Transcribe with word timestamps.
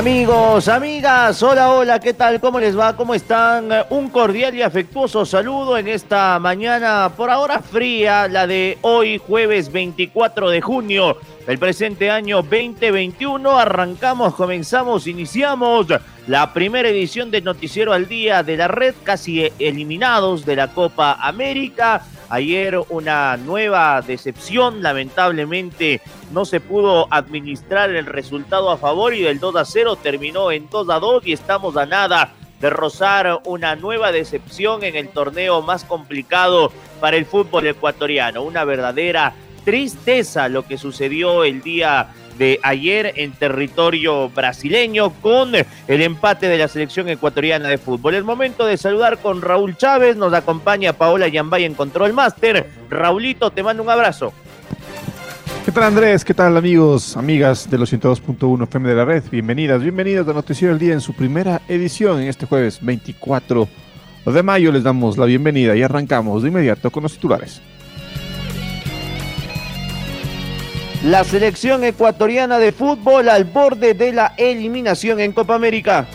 Amigos, 0.00 0.68
amigas, 0.68 1.42
hola, 1.42 1.72
hola, 1.72 1.98
¿qué 1.98 2.14
tal? 2.14 2.38
¿Cómo 2.40 2.60
les 2.60 2.78
va? 2.78 2.94
¿Cómo 2.94 3.16
están? 3.16 3.68
Un 3.90 4.10
cordial 4.10 4.54
y 4.54 4.62
afectuoso 4.62 5.26
saludo 5.26 5.76
en 5.76 5.88
esta 5.88 6.38
mañana, 6.38 7.10
por 7.16 7.30
ahora 7.30 7.60
fría, 7.60 8.28
la 8.28 8.46
de 8.46 8.78
hoy, 8.82 9.18
jueves 9.18 9.72
24 9.72 10.50
de 10.50 10.60
junio 10.60 11.16
del 11.48 11.58
presente 11.58 12.12
año 12.12 12.42
2021. 12.42 13.58
Arrancamos, 13.58 14.36
comenzamos, 14.36 15.08
iniciamos 15.08 15.88
la 16.28 16.52
primera 16.52 16.88
edición 16.88 17.32
del 17.32 17.42
Noticiero 17.42 17.92
al 17.92 18.06
Día 18.06 18.44
de 18.44 18.56
la 18.56 18.68
Red, 18.68 18.94
casi 19.02 19.50
eliminados 19.58 20.46
de 20.46 20.54
la 20.54 20.68
Copa 20.68 21.14
América. 21.20 22.04
Ayer 22.30 22.78
una 22.90 23.36
nueva 23.38 24.02
decepción, 24.02 24.82
lamentablemente 24.82 26.02
no 26.30 26.44
se 26.44 26.60
pudo 26.60 27.06
administrar 27.10 27.90
el 27.90 28.04
resultado 28.04 28.70
a 28.70 28.76
favor 28.76 29.14
y 29.14 29.22
del 29.22 29.40
2 29.40 29.56
a 29.56 29.64
0 29.64 29.96
terminó 29.96 30.52
en 30.52 30.68
2 30.68 30.90
a 30.90 30.98
2 30.98 31.26
y 31.26 31.32
estamos 31.32 31.76
a 31.78 31.86
nada 31.86 32.34
de 32.60 32.70
rozar 32.70 33.40
una 33.46 33.76
nueva 33.76 34.12
decepción 34.12 34.84
en 34.84 34.96
el 34.96 35.08
torneo 35.08 35.62
más 35.62 35.84
complicado 35.84 36.70
para 37.00 37.16
el 37.16 37.24
fútbol 37.24 37.66
ecuatoriano. 37.66 38.42
Una 38.42 38.64
verdadera 38.64 39.32
tristeza 39.64 40.48
lo 40.48 40.66
que 40.66 40.76
sucedió 40.76 41.44
el 41.44 41.62
día 41.62 42.08
de 42.38 42.60
ayer 42.62 43.12
en 43.16 43.32
territorio 43.32 44.30
brasileño 44.30 45.10
con 45.20 45.52
el 45.54 46.02
empate 46.02 46.48
de 46.48 46.58
la 46.58 46.68
selección 46.68 47.08
ecuatoriana 47.08 47.68
de 47.68 47.78
fútbol. 47.78 48.14
Es 48.14 48.24
momento 48.24 48.64
de 48.64 48.76
saludar 48.76 49.18
con 49.18 49.42
Raúl 49.42 49.76
Chávez, 49.76 50.16
nos 50.16 50.32
acompaña 50.32 50.92
Paola 50.92 51.28
Yambay 51.28 51.64
en 51.64 51.74
Control 51.74 52.12
Master. 52.12 52.66
Raulito, 52.88 53.50
te 53.50 53.62
mando 53.62 53.82
un 53.82 53.90
abrazo. 53.90 54.32
¿Qué 55.64 55.72
tal 55.72 55.84
Andrés? 55.84 56.24
¿Qué 56.24 56.32
tal 56.32 56.56
amigos, 56.56 57.14
amigas 57.16 57.68
de 57.70 57.76
los 57.76 57.92
102.1 57.92 58.62
FM 58.62 58.88
de 58.88 58.94
la 58.94 59.04
red? 59.04 59.22
Bienvenidas, 59.30 59.82
bienvenidos 59.82 60.26
a 60.26 60.32
Noticiero 60.32 60.72
del 60.72 60.80
Día 60.80 60.94
en 60.94 61.02
su 61.02 61.12
primera 61.12 61.60
edición 61.68 62.22
en 62.22 62.28
este 62.28 62.46
jueves 62.46 62.78
24 62.80 63.68
de 64.24 64.42
mayo. 64.42 64.72
Les 64.72 64.82
damos 64.82 65.18
la 65.18 65.26
bienvenida 65.26 65.76
y 65.76 65.82
arrancamos 65.82 66.42
de 66.42 66.48
inmediato 66.48 66.90
con 66.90 67.02
los 67.02 67.12
titulares. 67.12 67.60
La 71.04 71.22
selección 71.22 71.84
ecuatoriana 71.84 72.58
de 72.58 72.72
fútbol 72.72 73.28
al 73.28 73.44
borde 73.44 73.94
de 73.94 74.12
la 74.12 74.34
eliminación 74.36 75.20
en 75.20 75.32
Copa 75.32 75.54
América. 75.54 76.06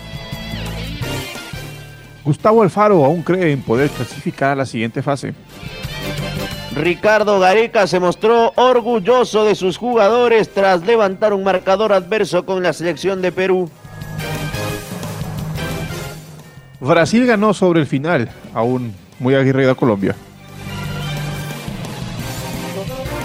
Gustavo 2.26 2.62
Alfaro 2.64 3.06
aún 3.06 3.22
cree 3.22 3.54
en 3.54 3.62
poder 3.62 3.90
clasificar 3.90 4.52
a 4.52 4.56
la 4.56 4.66
siguiente 4.66 5.02
fase. 5.02 5.34
Ricardo 6.76 7.40
Gareca 7.40 7.88
se 7.88 8.00
mostró 8.02 8.52
orgulloso 8.56 9.46
de 9.46 9.56
sus 9.56 9.78
jugadores 9.78 10.54
tras 10.54 10.86
levantar 10.86 11.32
un 11.34 11.44
marcador 11.44 11.94
adverso 11.94 12.46
con 12.46 12.62
la 12.62 12.74
selección 12.74 13.22
de 13.22 13.32
Perú. 13.32 13.70
Brasil 16.82 17.26
ganó 17.26 17.54
sobre 17.54 17.80
el 17.80 17.88
final, 17.88 18.30
aún 18.54 18.94
muy 19.20 19.36
aguerrida 19.36 19.76
Colombia. 19.76 20.16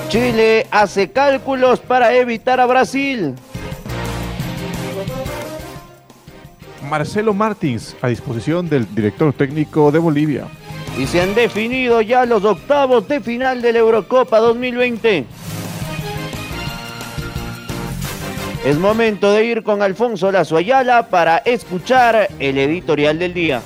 Chile 0.08 0.66
hace 0.70 1.10
cálculos 1.10 1.80
para 1.80 2.14
evitar 2.14 2.60
a 2.60 2.66
Brasil. 2.66 3.34
Marcelo 6.88 7.34
Martins 7.34 7.94
a 8.00 8.08
disposición 8.08 8.70
del 8.70 8.86
director 8.94 9.34
técnico 9.34 9.92
de 9.92 9.98
Bolivia. 9.98 10.46
Y 10.98 11.06
se 11.06 11.20
han 11.20 11.34
definido 11.34 12.00
ya 12.00 12.24
los 12.24 12.42
octavos 12.44 13.06
de 13.06 13.20
final 13.20 13.60
de 13.60 13.74
la 13.74 13.80
Eurocopa 13.80 14.38
2020. 14.38 15.26
Es 18.64 18.78
momento 18.78 19.30
de 19.30 19.44
ir 19.44 19.62
con 19.62 19.82
Alfonso 19.82 20.32
Lazo 20.32 20.56
Ayala 20.56 21.08
para 21.08 21.36
escuchar 21.38 22.28
el 22.38 22.56
editorial 22.56 23.18
del 23.18 23.34
día. 23.34 23.60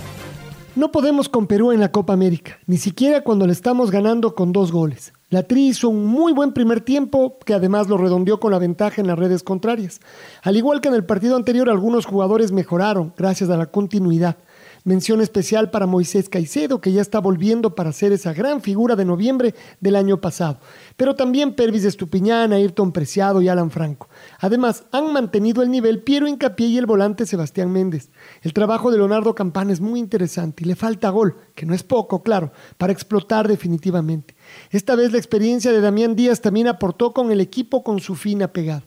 No 0.75 0.91
podemos 0.91 1.29
con 1.29 1.47
Perú 1.47 1.71
en 1.71 1.79
la 1.79 1.93
Copa 1.93 2.15
América, 2.15 2.59
ni 2.67 2.79
siquiera 2.79 3.21
cuando 3.21 3.47
le 3.47 3.53
estamos 3.53 3.93
ganando 3.93 4.35
con 4.35 4.53
dos 4.53 4.73
goles. 4.73 5.13
La 5.33 5.45
Tri 5.45 5.69
hizo 5.69 5.89
un 5.89 6.05
muy 6.05 6.35
buen 6.35 6.53
primer 6.53 6.83
tiempo, 6.83 7.39
que 7.47 7.55
además 7.55 7.89
lo 7.89 7.97
redondeó 7.97 8.39
con 8.39 8.53
la 8.53 8.59
ventaja 8.59 9.01
en 9.01 9.07
las 9.07 9.19
redes 9.19 9.43
contrarias. 9.43 9.99
Al 10.43 10.59
igual 10.59 10.83
que 10.83 10.89
en 10.89 10.95
el 10.95 11.07
partido 11.07 11.37
anterior, 11.37 11.71
algunos 11.71 12.05
jugadores 12.05 12.53
mejoraron 12.53 13.15
gracias 13.17 13.49
a 13.49 13.57
la 13.57 13.65
continuidad. 13.65 14.37
Mención 14.85 15.23
especial 15.23 15.71
para 15.71 15.87
Moisés 15.87 16.29
Caicedo, 16.29 16.83
que 16.83 16.93
ya 16.93 17.01
está 17.01 17.19
volviendo 17.19 17.75
para 17.75 17.93
ser 17.93 18.13
esa 18.13 18.35
gran 18.35 18.61
figura 18.61 18.95
de 18.95 19.07
noviembre 19.07 19.55
del 19.81 19.97
año 19.97 20.21
pasado. 20.21 20.59
Pero 20.99 21.15
también 21.15 21.55
Pervis 21.55 21.85
Estupiñán, 21.85 22.53
Ayrton 22.53 22.93
Preciado 22.93 23.41
y 23.41 23.49
Alan 23.49 23.71
Franco. 23.71 24.11
Además, 24.39 24.85
han 24.93 25.15
mantenido 25.15 25.63
el 25.63 25.71
nivel 25.71 26.03
Piero 26.03 26.29
Incapié 26.29 26.67
y 26.67 26.77
el 26.77 26.85
volante 26.85 27.25
Sebastián 27.25 27.73
Méndez. 27.73 28.11
El 28.43 28.53
trabajo 28.53 28.91
de 28.91 28.99
Leonardo 28.99 29.35
Campana 29.35 29.73
es 29.73 29.81
muy 29.81 29.99
interesante 29.99 30.63
y 30.63 30.67
le 30.67 30.77
falta 30.77 31.09
gol, 31.09 31.37
que 31.55 31.65
no 31.65 31.75
es 31.75 31.85
poco, 31.85 32.23
claro, 32.23 32.53
para 32.77 32.93
explotar 32.93 33.49
definitivamente. 33.49 34.32
Esta 34.71 34.97
vez 34.97 35.13
la 35.13 35.19
experiencia 35.19 35.73
de 35.73 35.81
Damián 35.81 36.17
Díaz 36.17 36.41
también 36.41 36.69
aportó 36.69 37.13
con 37.13 37.31
el 37.31 37.41
equipo 37.41 37.83
con 37.85 38.01
su 38.01 38.15
fina 38.15 38.49
pegada. 38.49 38.85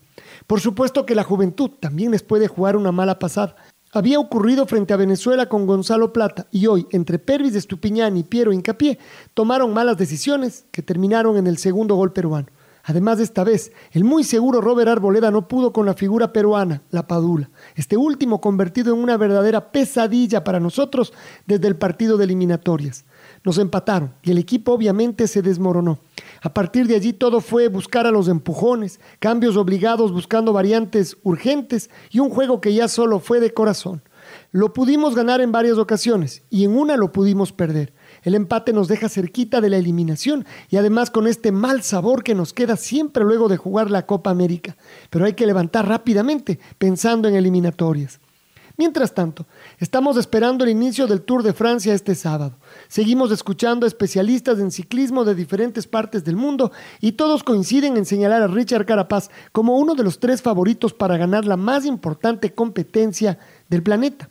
Por 0.48 0.60
supuesto 0.60 1.06
que 1.06 1.16
la 1.16 1.24
juventud 1.24 1.72
también 1.80 2.12
les 2.12 2.24
puede 2.24 2.48
jugar 2.48 2.76
una 2.76 2.92
mala 2.92 3.20
pasada, 3.20 3.56
había 3.96 4.20
ocurrido 4.20 4.66
frente 4.66 4.94
a 4.94 4.98
Venezuela 4.98 5.48
con 5.48 5.66
Gonzalo 5.66 6.12
Plata 6.12 6.48
y 6.52 6.68
hoy, 6.68 6.86
entre 6.92 7.18
Pervis 7.18 7.56
Estupiñán 7.56 8.18
y 8.18 8.24
Piero 8.24 8.52
Incapié, 8.52 9.00
tomaron 9.34 9.74
malas 9.74 9.96
decisiones 9.96 10.66
que 10.72 10.82
terminaron 10.82 11.38
en 11.38 11.48
el 11.48 11.58
segundo 11.58 11.96
gol 11.96 12.12
peruano. 12.12 12.48
Además 12.84 13.20
de 13.20 13.24
esta 13.24 13.46
vez, 13.46 13.72
el 13.94 14.04
muy 14.04 14.26
seguro 14.26 14.60
Robert 14.60 14.90
Arboleda 14.90 15.32
no 15.32 15.48
pudo 15.48 15.72
con 15.72 15.86
la 15.86 15.94
figura 15.94 16.34
peruana, 16.34 16.82
la 16.92 17.08
Padula. 17.08 17.50
Este 17.76 17.96
último 17.96 18.42
convertido 18.42 18.94
en 18.94 19.02
una 19.02 19.16
verdadera 19.16 19.72
pesadilla 19.72 20.44
para 20.44 20.60
nosotros 20.60 21.14
desde 21.48 21.68
el 21.70 21.78
partido 21.78 22.18
de 22.18 22.26
eliminatorias. 22.26 23.06
Nos 23.46 23.60
empataron 23.60 24.12
y 24.24 24.32
el 24.32 24.40
equipo 24.40 24.74
obviamente 24.74 25.28
se 25.28 25.44
desmoronó. 25.44 26.00
A 26.42 26.54
partir 26.54 26.88
de 26.88 26.96
allí 26.96 27.14
todo 27.14 27.42
fue 27.42 27.68
buscar 27.68 28.08
a 28.08 28.12
los 28.12 28.28
empujones, 28.28 29.00
cambios 29.20 29.56
obligados 29.56 30.12
buscando 30.12 30.52
variantes 30.52 31.16
urgentes 31.22 31.92
y 32.10 32.20
un 32.20 32.32
juego 32.32 32.60
que 32.60 32.74
ya 32.74 32.88
solo 32.88 33.20
fue 33.20 33.40
de 33.40 33.54
corazón. 33.54 34.02
Lo 34.52 34.74
pudimos 34.74 35.14
ganar 35.14 35.42
en 35.42 35.52
varias 35.52 35.78
ocasiones 35.78 36.42
y 36.50 36.64
en 36.64 36.76
una 36.76 36.98
lo 36.98 37.12
pudimos 37.12 37.52
perder. 37.52 37.94
El 38.24 38.34
empate 38.34 38.74
nos 38.74 38.88
deja 38.88 39.10
cerquita 39.10 39.62
de 39.62 39.70
la 39.70 39.78
eliminación 39.78 40.46
y 40.70 40.78
además 40.78 41.12
con 41.12 41.28
este 41.28 41.52
mal 41.52 41.84
sabor 41.84 42.24
que 42.24 42.34
nos 42.34 42.52
queda 42.52 42.78
siempre 42.78 43.24
luego 43.24 43.48
de 43.48 43.58
jugar 43.58 43.92
la 43.92 44.08
Copa 44.08 44.32
América. 44.32 44.76
Pero 45.12 45.26
hay 45.26 45.34
que 45.34 45.46
levantar 45.46 45.88
rápidamente 45.88 46.60
pensando 46.80 47.28
en 47.28 47.36
eliminatorias. 47.36 48.20
Mientras 48.78 49.14
tanto, 49.14 49.46
estamos 49.80 50.18
esperando 50.18 50.66
el 50.66 50.70
inicio 50.70 51.08
del 51.08 51.22
Tour 51.22 51.44
de 51.44 51.54
Francia 51.54 51.94
este 51.94 52.14
sábado. 52.14 52.58
Seguimos 52.90 53.32
escuchando 53.32 53.86
a 53.86 53.88
especialistas 53.88 54.60
en 54.60 54.70
ciclismo 54.70 55.24
de 55.24 55.34
diferentes 55.34 55.88
partes 55.88 56.26
del 56.26 56.36
mundo 56.36 56.74
y 57.00 57.14
todos 57.14 57.44
coinciden 57.44 57.96
en 57.96 58.06
señalar 58.06 58.42
a 58.42 58.48
Richard 58.48 58.86
Carapaz 58.86 59.30
como 59.54 59.78
uno 59.78 59.96
de 59.96 60.04
los 60.04 60.20
tres 60.20 60.42
favoritos 60.42 60.94
para 60.94 61.16
ganar 61.16 61.46
la 61.46 61.56
más 61.56 61.86
importante 61.86 62.54
competencia 62.54 63.40
del 63.70 63.82
planeta. 63.82 64.30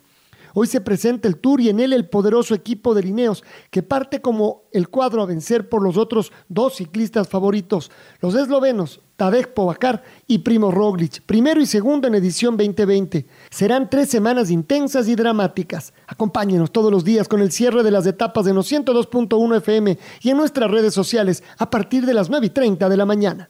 Hoy 0.53 0.67
se 0.67 0.79
presenta 0.79 1.27
el 1.27 1.37
Tour 1.37 1.59
y 1.59 1.69
en 1.69 1.79
él 1.79 1.91
el 1.91 2.07
poderoso 2.07 2.53
equipo 2.53 2.93
de 2.93 3.01
Lineos, 3.01 3.43
que 3.71 3.81
parte 3.81 4.21
como 4.21 4.63
el 4.71 4.89
cuadro 4.89 5.23
a 5.23 5.25
vencer 5.25 5.69
por 5.69 5.81
los 5.81 5.97
otros 5.97 6.31
dos 6.47 6.75
ciclistas 6.75 7.27
favoritos, 7.27 7.91
los 8.21 8.35
eslovenos 8.35 9.01
Tadej 9.15 9.53
Pogacar 9.53 10.03
y 10.27 10.39
Primo 10.39 10.71
Roglic, 10.71 11.21
primero 11.25 11.61
y 11.61 11.65
segundo 11.65 12.07
en 12.07 12.15
edición 12.15 12.57
2020. 12.57 13.25
Serán 13.49 13.89
tres 13.89 14.09
semanas 14.09 14.51
intensas 14.51 15.07
y 15.07 15.15
dramáticas. 15.15 15.93
Acompáñenos 16.07 16.71
todos 16.71 16.91
los 16.91 17.05
días 17.05 17.27
con 17.27 17.41
el 17.41 17.51
cierre 17.51 17.83
de 17.83 17.91
las 17.91 18.05
etapas 18.05 18.45
de 18.45 18.53
los 18.53 18.71
102.1 18.71 19.57
FM 19.57 19.97
y 20.21 20.29
en 20.29 20.37
nuestras 20.37 20.69
redes 20.69 20.93
sociales 20.93 21.43
a 21.57 21.69
partir 21.69 22.05
de 22.05 22.13
las 22.13 22.29
9 22.29 22.47
y 22.47 22.49
30 22.49 22.89
de 22.89 22.97
la 22.97 23.05
mañana. 23.05 23.49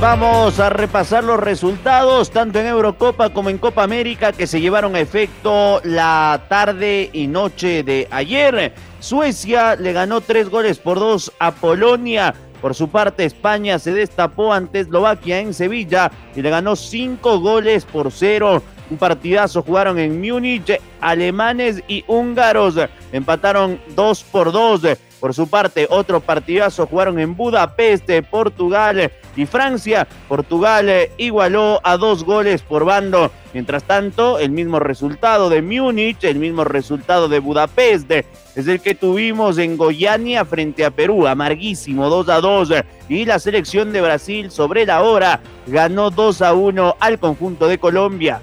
Vamos 0.00 0.60
a 0.60 0.68
repasar 0.68 1.24
los 1.24 1.40
resultados 1.40 2.30
tanto 2.30 2.58
en 2.58 2.66
Eurocopa 2.66 3.30
como 3.30 3.48
en 3.48 3.56
Copa 3.56 3.84
América 3.84 4.32
que 4.32 4.46
se 4.46 4.60
llevaron 4.60 4.96
a 4.96 5.00
efecto 5.00 5.80
la 5.84 6.44
tarde 6.48 7.08
y 7.12 7.26
noche 7.26 7.84
de 7.84 8.06
ayer. 8.10 8.74
Suecia 9.04 9.76
le 9.76 9.92
ganó 9.92 10.22
tres 10.22 10.48
goles 10.48 10.78
por 10.78 10.98
dos 10.98 11.30
a 11.38 11.52
Polonia. 11.52 12.34
Por 12.62 12.74
su 12.74 12.88
parte, 12.88 13.26
España 13.26 13.78
se 13.78 13.92
destapó 13.92 14.50
ante 14.50 14.80
Eslovaquia 14.80 15.40
en 15.40 15.52
Sevilla 15.52 16.10
y 16.34 16.40
le 16.40 16.48
ganó 16.48 16.74
cinco 16.74 17.38
goles 17.38 17.84
por 17.84 18.10
cero. 18.10 18.62
Un 18.88 18.96
partidazo 18.96 19.62
jugaron 19.62 19.98
en 19.98 20.22
Múnich, 20.22 20.80
alemanes 21.02 21.82
y 21.86 22.02
húngaros 22.06 22.76
empataron 23.12 23.78
dos 23.94 24.24
por 24.24 24.50
dos. 24.50 24.80
Por 25.24 25.32
su 25.32 25.48
parte, 25.48 25.86
otro 25.88 26.20
partidazo 26.20 26.86
jugaron 26.86 27.18
en 27.18 27.34
Budapest, 27.34 28.10
Portugal 28.30 29.10
y 29.34 29.46
Francia. 29.46 30.06
Portugal 30.28 30.90
eh, 30.90 31.12
igualó 31.16 31.80
a 31.82 31.96
dos 31.96 32.24
goles 32.24 32.60
por 32.60 32.84
bando. 32.84 33.30
Mientras 33.54 33.84
tanto, 33.84 34.38
el 34.38 34.50
mismo 34.50 34.80
resultado 34.80 35.48
de 35.48 35.62
Múnich, 35.62 36.22
el 36.24 36.38
mismo 36.38 36.64
resultado 36.64 37.30
de 37.30 37.38
Budapest, 37.38 38.10
es 38.10 38.68
el 38.68 38.82
que 38.82 38.94
tuvimos 38.94 39.56
en 39.56 39.78
Goiania 39.78 40.44
frente 40.44 40.84
a 40.84 40.90
Perú, 40.90 41.26
amarguísimo, 41.26 42.10
2 42.10 42.28
a 42.28 42.40
2. 42.42 42.68
Y 43.08 43.24
la 43.24 43.38
selección 43.38 43.94
de 43.94 44.02
Brasil 44.02 44.50
sobre 44.50 44.84
la 44.84 45.02
hora 45.02 45.40
ganó 45.66 46.10
2 46.10 46.42
a 46.42 46.52
1 46.52 46.96
al 47.00 47.18
conjunto 47.18 47.66
de 47.66 47.78
Colombia. 47.78 48.42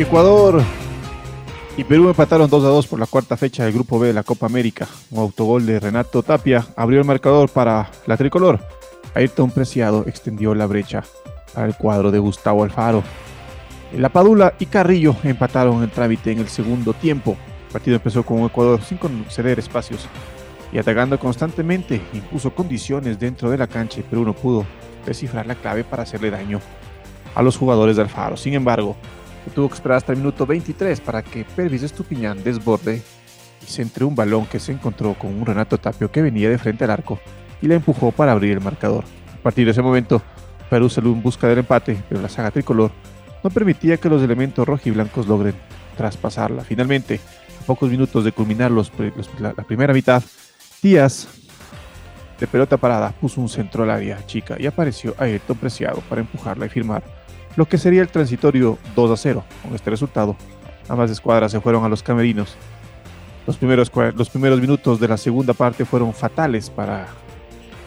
Ecuador 0.00 0.62
y 1.76 1.84
Perú 1.84 2.08
empataron 2.08 2.48
2 2.48 2.64
a 2.64 2.68
2 2.68 2.86
por 2.86 2.98
la 2.98 3.04
cuarta 3.04 3.36
fecha 3.36 3.64
del 3.64 3.74
Grupo 3.74 3.98
B 3.98 4.08
de 4.08 4.14
la 4.14 4.22
Copa 4.22 4.46
América. 4.46 4.88
Un 5.10 5.18
autogol 5.18 5.66
de 5.66 5.78
Renato 5.78 6.22
Tapia 6.22 6.66
abrió 6.74 7.00
el 7.00 7.04
marcador 7.04 7.50
para 7.50 7.90
la 8.06 8.16
tricolor. 8.16 8.60
Ayrton 9.14 9.50
Preciado 9.50 10.04
extendió 10.06 10.54
la 10.54 10.66
brecha 10.66 11.04
para 11.52 11.66
el 11.66 11.76
cuadro 11.76 12.10
de 12.10 12.18
Gustavo 12.18 12.64
Alfaro. 12.64 13.02
La 13.92 14.08
Padula 14.08 14.54
y 14.58 14.66
Carrillo 14.66 15.14
empataron 15.22 15.82
el 15.82 15.90
trámite 15.90 16.32
en 16.32 16.38
el 16.38 16.48
segundo 16.48 16.94
tiempo. 16.94 17.36
El 17.66 17.72
partido 17.72 17.96
empezó 17.96 18.24
con 18.24 18.38
Ecuador 18.44 18.80
sin 18.80 18.96
conceder 18.96 19.58
espacios 19.58 20.08
y 20.72 20.78
atacando 20.78 21.18
constantemente. 21.18 22.00
Impuso 22.14 22.54
condiciones 22.54 23.20
dentro 23.20 23.50
de 23.50 23.58
la 23.58 23.66
cancha 23.66 24.00
y 24.00 24.04
Perú 24.04 24.24
no 24.24 24.32
pudo 24.32 24.64
descifrar 25.04 25.46
la 25.46 25.56
clave 25.56 25.84
para 25.84 26.04
hacerle 26.04 26.30
daño 26.30 26.58
a 27.34 27.42
los 27.42 27.58
jugadores 27.58 27.96
de 27.96 28.02
Alfaro. 28.02 28.38
Sin 28.38 28.54
embargo, 28.54 28.96
tuvo 29.48 29.68
que 29.68 29.74
esperar 29.74 29.96
hasta 29.96 30.12
el 30.12 30.18
minuto 30.18 30.44
23 30.44 31.00
para 31.00 31.22
que 31.22 31.44
Pervis 31.44 31.82
Estupiñán 31.82 32.44
desborde 32.44 33.02
y 33.62 33.66
centre 33.66 34.04
un 34.04 34.14
balón 34.14 34.44
que 34.44 34.60
se 34.60 34.72
encontró 34.72 35.14
con 35.14 35.34
un 35.34 35.46
Renato 35.46 35.78
Tapio 35.78 36.10
que 36.10 36.20
venía 36.20 36.50
de 36.50 36.58
frente 36.58 36.84
al 36.84 36.90
arco 36.90 37.18
y 37.62 37.66
la 37.66 37.76
empujó 37.76 38.12
para 38.12 38.32
abrir 38.32 38.52
el 38.52 38.60
marcador. 38.60 39.04
A 39.34 39.42
partir 39.42 39.64
de 39.64 39.70
ese 39.70 39.82
momento, 39.82 40.20
Perú 40.68 40.88
salió 40.90 41.12
en 41.12 41.22
busca 41.22 41.48
del 41.48 41.58
empate, 41.58 41.96
pero 42.08 42.20
la 42.20 42.28
saga 42.28 42.50
tricolor 42.50 42.90
no 43.42 43.50
permitía 43.50 43.96
que 43.96 44.08
los 44.08 44.22
elementos 44.22 44.66
rojiblancos 44.66 45.26
logren 45.26 45.54
traspasarla. 45.96 46.62
Finalmente, 46.62 47.20
a 47.60 47.66
pocos 47.66 47.90
minutos 47.90 48.24
de 48.24 48.32
culminar 48.32 48.70
los, 48.70 48.92
la, 49.38 49.52
primera 49.52 49.92
mitad, 49.92 50.22
Díaz, 50.82 51.28
de 52.38 52.46
pelota 52.46 52.76
parada, 52.76 53.12
puso 53.12 53.40
un 53.40 53.48
centro 53.48 53.82
al 53.82 53.90
área 53.90 54.24
chica 54.26 54.56
y 54.58 54.66
apareció 54.66 55.14
Ayrton 55.18 55.58
Preciado 55.58 56.00
para 56.08 56.22
empujarla 56.22 56.66
y 56.66 56.68
firmar 56.70 57.02
lo 57.56 57.66
que 57.66 57.78
sería 57.78 58.02
el 58.02 58.08
transitorio 58.08 58.78
2 58.94 59.10
a 59.10 59.16
0. 59.16 59.44
Con 59.62 59.74
este 59.74 59.90
resultado, 59.90 60.36
ambas 60.88 61.10
escuadras 61.10 61.52
se 61.52 61.60
fueron 61.60 61.84
a 61.84 61.88
los 61.88 62.02
camerinos. 62.02 62.56
Los 63.46 63.56
primeros, 63.56 63.90
los 64.14 64.30
primeros 64.30 64.60
minutos 64.60 65.00
de 65.00 65.08
la 65.08 65.16
segunda 65.16 65.54
parte 65.54 65.84
fueron 65.84 66.12
fatales 66.12 66.70
para 66.70 67.08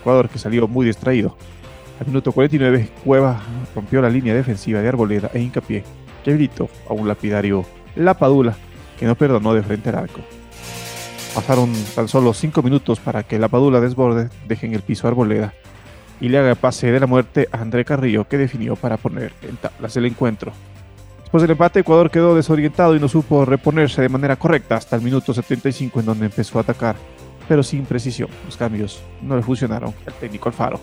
Ecuador, 0.02 0.30
que 0.30 0.40
salió 0.40 0.68
muy 0.68 0.86
distraído. 0.86 1.38
Al 2.00 2.08
minuto 2.08 2.32
49, 2.32 2.90
Cueva 3.04 3.42
rompió 3.76 4.02
la 4.02 4.10
línea 4.10 4.34
defensiva 4.34 4.82
de 4.82 4.90
Arboleda 4.90 5.30
e 5.34 5.40
Hincapié, 5.40 5.84
que 6.24 6.32
habilitó 6.32 6.70
a 6.90 6.94
un 6.94 7.08
lapidario 7.08 7.66
Lapadula, 7.96 8.56
que 9.00 9.06
no 9.06 9.16
perdonó 9.16 9.54
de 9.54 9.64
frente 9.64 9.90
al 9.90 9.96
arco. 9.96 10.22
Pasaron 11.36 11.72
tan 11.96 12.08
solo 12.08 12.34
5 12.34 12.62
minutos 12.62 13.00
para 13.00 13.24
que 13.24 13.40
Lapadula 13.40 13.80
desborde, 13.80 14.30
deje 14.48 14.66
en 14.66 14.74
el 14.74 14.82
piso 14.82 15.08
Arboleda 15.08 15.54
y 16.24 16.30
le 16.30 16.38
haga 16.38 16.56
pase 16.56 16.90
de 16.90 17.02
la 17.02 17.06
muerte 17.06 17.50
a 17.52 17.58
André 17.58 17.84
Carrillo, 17.84 18.26
que 18.26 18.38
definió 18.38 18.78
para 18.78 18.96
poner 18.96 19.34
en 19.42 19.58
tablas 19.58 19.98
el 19.98 20.06
encuentro. 20.06 20.54
Después 21.20 21.42
del 21.42 21.52
empate, 21.52 21.82
Ecuador 21.82 22.10
quedó 22.10 22.34
desorientado 22.34 22.96
y 22.96 23.00
no 23.02 23.10
supo 23.10 23.44
reponerse 23.44 24.02
de 24.02 24.08
manera 24.08 24.38
correcta 24.38 24.78
hasta 24.78 24.96
el 24.96 25.02
minuto 25.02 25.34
75 25.34 26.00
en 26.00 26.06
donde 26.06 26.28
empezó 26.28 26.60
a 26.60 26.62
atacar, 26.62 26.96
pero 27.50 27.62
sin 27.62 27.84
precisión. 27.84 28.30
Los 28.46 28.56
cambios 28.56 29.04
no 29.22 29.36
le 29.36 29.44
funcionaron 29.44 29.94
al 30.08 30.14
técnico 30.14 30.48
Alfaro. 30.48 30.80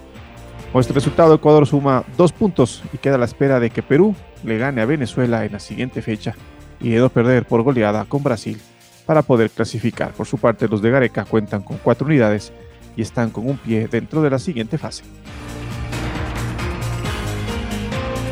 Con 0.72 0.80
este 0.82 0.92
resultado, 0.92 1.34
Ecuador 1.36 1.66
suma 1.66 2.04
dos 2.18 2.32
puntos 2.32 2.82
y 2.92 2.98
queda 2.98 3.14
a 3.14 3.18
la 3.18 3.24
espera 3.24 3.58
de 3.60 3.70
que 3.70 3.82
Perú 3.82 4.14
le 4.44 4.58
gane 4.58 4.82
a 4.82 4.84
Venezuela 4.84 5.46
en 5.46 5.52
la 5.52 5.58
siguiente 5.58 6.02
fecha 6.02 6.34
y 6.80 6.90
de 6.90 6.98
no 6.98 7.08
perder 7.08 7.46
por 7.46 7.62
goleada 7.62 8.04
con 8.04 8.22
Brasil 8.22 8.60
para 9.06 9.22
poder 9.22 9.48
clasificar. 9.48 10.12
Por 10.12 10.26
su 10.26 10.36
parte, 10.36 10.68
los 10.68 10.82
de 10.82 10.90
Gareca 10.90 11.24
cuentan 11.24 11.62
con 11.62 11.78
cuatro 11.78 12.06
unidades 12.06 12.52
están 13.02 13.30
con 13.30 13.48
un 13.48 13.58
pie 13.58 13.88
dentro 13.88 14.22
de 14.22 14.30
la 14.30 14.38
siguiente 14.38 14.78
fase. 14.78 15.02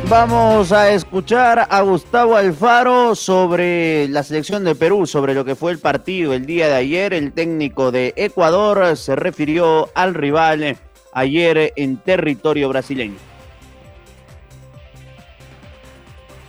Vamos 0.09 0.71
a 0.71 0.91
escuchar 0.91 1.67
a 1.69 1.81
Gustavo 1.81 2.35
Alfaro 2.35 3.13
sobre 3.13 4.07
la 4.07 4.23
selección 4.23 4.63
de 4.63 4.73
Perú, 4.73 5.05
sobre 5.05 5.35
lo 5.35 5.45
que 5.45 5.53
fue 5.53 5.71
el 5.71 5.77
partido 5.77 6.33
el 6.33 6.47
día 6.47 6.67
de 6.67 6.73
ayer. 6.73 7.13
El 7.13 7.31
técnico 7.31 7.91
de 7.91 8.13
Ecuador 8.15 8.97
se 8.97 9.15
refirió 9.15 9.89
al 9.93 10.15
rival 10.15 10.77
ayer 11.13 11.73
en 11.75 11.97
territorio 11.97 12.69
brasileño. 12.69 13.28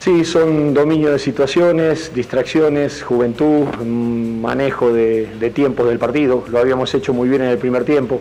Sí, 0.01 0.25
son 0.25 0.73
dominio 0.73 1.13
de 1.13 1.19
situaciones, 1.19 2.15
distracciones, 2.15 3.03
juventud, 3.03 3.67
manejo 3.85 4.91
de, 4.95 5.53
tiempos 5.55 5.87
del 5.89 5.99
partido. 5.99 6.43
Lo 6.49 6.59
habíamos 6.59 6.95
hecho 6.95 7.13
muy 7.13 7.29
bien 7.29 7.43
en 7.43 7.51
el 7.51 7.59
primer 7.59 7.85
tiempo, 7.85 8.19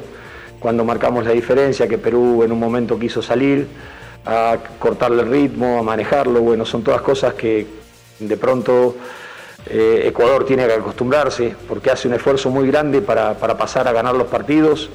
cuando 0.59 0.83
marcamos 0.83 1.23
la 1.23 1.31
diferencia, 1.31 1.87
que 1.87 1.97
Perú 1.97 2.43
en 2.43 2.51
un 2.51 2.59
momento 2.59 2.99
quiso 2.99 3.21
salir 3.21 3.65
a 4.25 4.57
cortarle 4.77 5.21
el 5.21 5.29
ritmo, 5.29 5.79
a 5.79 5.81
manejarlo. 5.81 6.41
Bueno, 6.41 6.65
son 6.65 6.83
todas 6.83 6.99
cosas 6.99 7.35
que 7.35 7.65
de 8.19 8.35
pronto 8.35 8.97
eh, 9.65 10.03
Ecuador 10.03 10.45
tiene 10.45 10.67
que 10.67 10.73
acostumbrarse, 10.73 11.55
porque 11.65 11.91
hace 11.91 12.09
un 12.09 12.13
esfuerzo 12.13 12.49
muy 12.49 12.67
grande 12.67 13.01
para, 13.01 13.35
pasar 13.35 13.87
a 13.87 13.93
ganar 13.93 14.15
los 14.15 14.27
partidos 14.27 14.89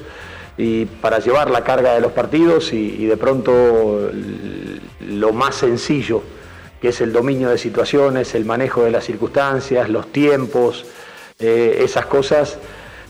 y 0.55 0.85
para 0.85 1.17
llevar 1.17 1.49
la 1.49 1.63
carga 1.63 1.95
de 1.95 2.01
los 2.01 2.11
partidos 2.11 2.73
y 2.73 3.07
de 3.07 3.17
pronto 3.17 4.11
lo 5.01 5.33
más 5.33 5.55
sencillo 5.55 6.21
que 6.85 6.89
es 6.89 7.01
el 7.01 7.11
dominio 7.11 7.49
de 7.49 7.57
situaciones, 7.57 8.35
el 8.35 8.45
manejo 8.45 8.83
de 8.83 8.91
las 8.91 9.05
circunstancias, 9.05 9.89
los 9.89 10.11
tiempos, 10.11 10.85
eh, 11.39 11.79
esas 11.79 12.05
cosas 12.05 12.59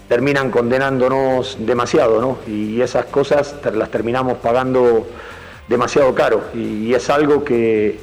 terminan 0.07 0.49
condenándonos 0.49 1.57
demasiado, 1.59 2.21
¿no? 2.21 2.37
Y 2.47 2.79
esas 2.79 3.07
cosas 3.07 3.53
las 3.73 3.91
terminamos 3.91 4.37
pagando 4.37 5.05
demasiado 5.67 6.15
caro. 6.15 6.45
Y, 6.53 6.93
es 6.93 7.09
algo 7.09 7.43
que, 7.43 7.99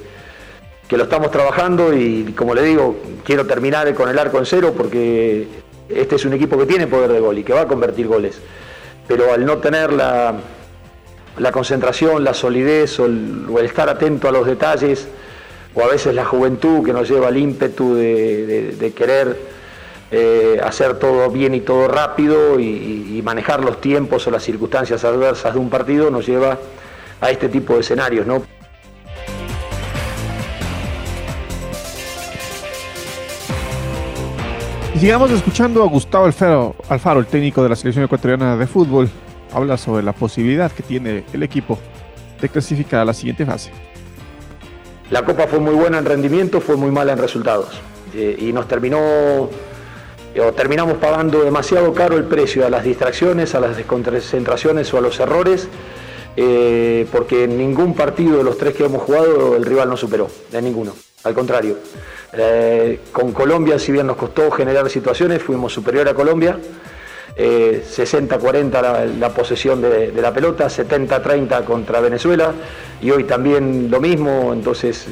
que, 0.88 0.99
lo 0.99 1.05
estamos 1.05 1.31
trabajando 1.31 1.95
y, 1.95 2.35
como 2.37 2.55
le 2.55 2.64
digo, 2.64 2.95
quiero 3.25 3.47
terminar 3.47 3.95
con 3.95 4.11
el 4.11 4.19
arco 4.19 4.37
en 4.37 4.45
cero 4.45 4.75
porque 4.76 5.49
este 5.88 6.17
es 6.17 6.25
un 6.26 6.35
equipo 6.35 6.59
que 6.59 6.67
tiene 6.67 6.87
poder 6.87 7.12
de 7.12 7.21
gol 7.21 7.38
y 7.38 7.45
que 7.45 7.55
va 7.55 7.62
a 7.62 7.67
convertir 7.67 8.09
goles. 8.09 8.38
Pero 9.09 9.33
al 9.33 9.47
no 9.47 9.57
tener 9.57 9.91
la, 9.91 10.35
la 11.38 11.50
concentración, 11.50 12.25
la 12.25 12.35
solidez 12.35 13.00
o 13.00 13.07
el, 13.07 13.47
o 13.50 13.59
el 13.59 13.64
estar 13.64 13.88
atento 13.88 14.29
a 14.29 14.33
los 14.33 14.47
detalles, 14.47 15.09
o 15.75 15.83
a 15.83 15.88
veces 15.88 16.14
la 16.14 16.25
juventud 16.25 16.85
que 16.85 16.93
nos 16.93 17.09
lleva 17.09 17.29
al 17.29 17.37
ímpetu 17.37 17.95
de, 17.95 18.93
querer 18.95 19.38
eh, 20.11 20.61
hacer 20.62 20.99
todo 20.99 21.31
bien 21.31 21.55
y 21.55 21.61
todo 21.61 21.88
rápido 21.88 22.61
y, 22.61 23.00
manejar 23.23 23.64
los 23.64 23.81
tiempos 23.81 24.26
o 24.26 24.33
las 24.33 24.43
circunstancias 24.43 25.05
adversas 25.05 25.55
de 25.55 25.61
un 25.61 25.71
partido 25.71 26.11
nos 26.11 26.26
lleva 26.26 26.59
a 27.21 27.31
este 27.31 27.49
tipo 27.49 27.75
de 27.75 27.81
escenarios, 27.81 28.26
¿no? 28.26 28.43
Y 34.93 34.99
sigamos 34.99 35.31
escuchando 35.31 35.85
a 35.85 35.87
Gustavo 35.87 36.25
Alfaro, 36.25 36.75
Alfaro, 36.88 37.21
el 37.21 37.26
técnico 37.26 37.62
de 37.62 37.69
la 37.69 37.76
selección 37.76 38.05
ecuatoriana 38.05 38.57
de 38.57 38.67
fútbol, 38.67 39.09
habla 39.52 39.76
sobre 39.76 40.02
la 40.02 40.12
posibilidad 40.12 40.73
que 40.73 40.83
tiene 40.83 41.23
el 41.33 41.45
equipo 41.45 41.79
de 42.41 42.49
clasificar 42.49 43.02
a 43.02 43.05
la 43.05 43.14
siguiente 43.14 43.47
fase. 43.47 43.71
La 45.11 45.25
Copa 45.25 45.47
fue 45.47 45.59
muy 45.59 45.75
buena 45.75 45.99
en 45.99 46.05
rendimiento, 46.05 46.61
fue 46.61 46.77
muy 46.77 46.91
mala 46.91 47.13
en 47.13 47.19
resultados. 47.19 47.69
Eh, 48.15 48.37
y 48.39 48.53
nos 48.53 48.67
terminó, 48.69 48.99
o 48.99 50.53
terminamos 50.57 50.95
pagando 50.95 51.43
demasiado 51.45 51.93
caro 51.93 52.17
el 52.17 52.25
precio 52.25 52.67
a 52.67 52.71
las 52.71 52.85
distracciones, 52.85 53.55
a 53.55 53.61
las 53.61 53.77
desconcentraciones 53.77 54.93
o 54.95 54.99
a 54.99 55.01
los 55.01 55.21
errores. 55.21 55.69
eh, 56.37 57.07
porque 57.13 57.45
en 57.45 57.59
ningún 57.59 57.95
partido 57.95 58.39
de 58.39 58.45
los 58.45 58.57
tres 58.57 58.75
que 58.75 58.85
hemos 58.85 59.03
jugado 59.03 59.57
el 59.57 59.65
rival 59.65 59.89
no 59.89 59.97
superó, 59.97 60.31
de 60.51 60.63
ninguno. 60.63 60.95
Al 61.25 61.35
contrario, 61.35 61.77
eh, 62.33 63.01
con 63.13 63.33
Colombia, 63.33 63.79
si 63.79 63.93
bien 63.93 64.07
nos 64.07 64.17
costó 64.17 64.51
generar 64.51 64.89
situaciones, 64.91 65.43
fuimos 65.43 65.73
superior 65.73 66.09
a 66.09 66.15
Colombia. 66.15 66.59
60-40 67.37 69.19
la, 69.19 69.29
posesión 69.31 69.81
de, 69.81 70.12
la 70.12 70.33
pelota, 70.33 70.67
70-30 70.67 71.65
contra 71.65 72.01
Venezuela 72.01 72.53
y 73.01 73.11
hoy 73.11 73.25
también 73.25 73.91
lo 73.91 74.01
mismo, 74.01 74.53
entonces 74.53 75.07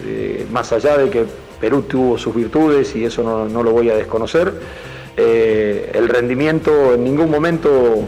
más 0.51 0.73
allá 0.73 0.99
de 0.99 1.09
que 1.09 1.25
Perú 1.61 1.83
tuvo 1.83 2.19
sus 2.19 2.35
virtudes 2.35 2.95
y 2.95 3.05
eso 3.05 3.23
no, 3.49 3.63
lo 3.63 3.71
voy 3.73 3.91
a 3.91 3.97
desconocer, 3.97 4.53
el 5.17 6.09
rendimiento 6.09 6.95
en 6.95 7.05
ningún 7.05 7.31
momento 7.31 8.07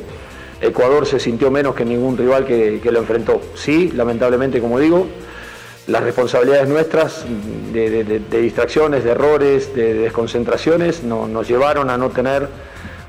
Ecuador 0.62 1.06
se 1.06 1.18
sintió 1.18 1.50
menos 1.50 1.74
que 1.74 1.84
ningún 1.84 2.16
rival 2.16 2.46
que, 2.46 2.80
lo 2.84 3.00
enfrentó. 3.00 3.40
Sí, 3.54 3.90
lamentablemente, 3.94 4.60
como 4.60 4.78
digo, 4.78 5.08
las 5.88 6.04
responsabilidades 6.04 6.68
nuestras 6.68 7.24
de, 7.72 8.20
distracciones, 8.40 9.02
de 9.02 9.10
errores, 9.10 9.74
de, 9.74 9.94
desconcentraciones 9.94 11.02
nos 11.02 11.48
llevaron 11.48 11.90
a 11.90 11.98
no 11.98 12.10
tener 12.10 12.48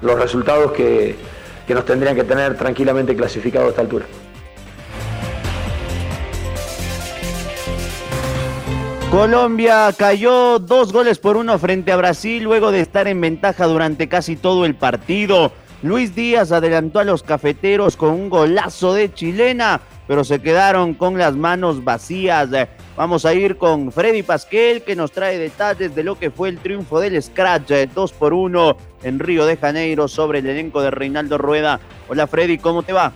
los 0.03 0.19
resultados 0.19 0.71
que, 0.73 1.15
que 1.65 1.73
nos 1.73 1.85
tendrían 1.85 2.15
que 2.15 2.23
tener 2.23 2.57
tranquilamente 2.57 3.15
clasificados 3.15 3.67
a 3.67 3.69
esta 3.69 3.81
altura. 3.81 4.05
Colombia 9.09 9.93
cayó 9.95 10.57
dos 10.57 10.91
goles 10.91 11.19
por 11.19 11.37
uno 11.37 11.59
frente 11.59 11.91
a 11.91 11.97
Brasil 11.97 12.43
luego 12.43 12.71
de 12.71 12.81
estar 12.81 13.07
en 13.07 13.21
ventaja 13.21 13.67
durante 13.67 14.09
casi 14.09 14.35
todo 14.35 14.65
el 14.65 14.73
partido. 14.73 15.51
Luis 15.83 16.15
Díaz 16.15 16.51
adelantó 16.51 16.99
a 16.99 17.03
los 17.03 17.21
cafeteros 17.21 17.95
con 17.95 18.09
un 18.09 18.29
golazo 18.29 18.93
de 18.93 19.13
chilena, 19.13 19.81
pero 20.07 20.23
se 20.23 20.41
quedaron 20.41 20.93
con 20.93 21.17
las 21.17 21.35
manos 21.35 21.83
vacías. 21.83 22.49
Vamos 22.95 23.25
a 23.25 23.33
ir 23.33 23.57
con 23.57 23.91
Freddy 23.91 24.23
Pasquel, 24.23 24.83
que 24.83 24.95
nos 24.95 25.11
trae 25.11 25.37
detalles 25.37 25.95
de 25.95 26.03
lo 26.03 26.17
que 26.19 26.31
fue 26.31 26.49
el 26.49 26.57
triunfo 26.57 26.99
del 26.99 27.21
Scratch 27.21 27.71
2 27.93 28.11
eh, 28.11 28.15
por 28.19 28.33
1 28.33 28.77
en 29.03 29.19
Río 29.19 29.45
de 29.45 29.57
Janeiro 29.57 30.07
sobre 30.07 30.39
el 30.39 30.47
elenco 30.47 30.81
de 30.81 30.91
Reinaldo 30.91 31.37
Rueda. 31.37 31.79
Hola 32.07 32.27
Freddy, 32.27 32.57
¿cómo 32.57 32.83
te 32.83 32.93
va? 32.93 33.11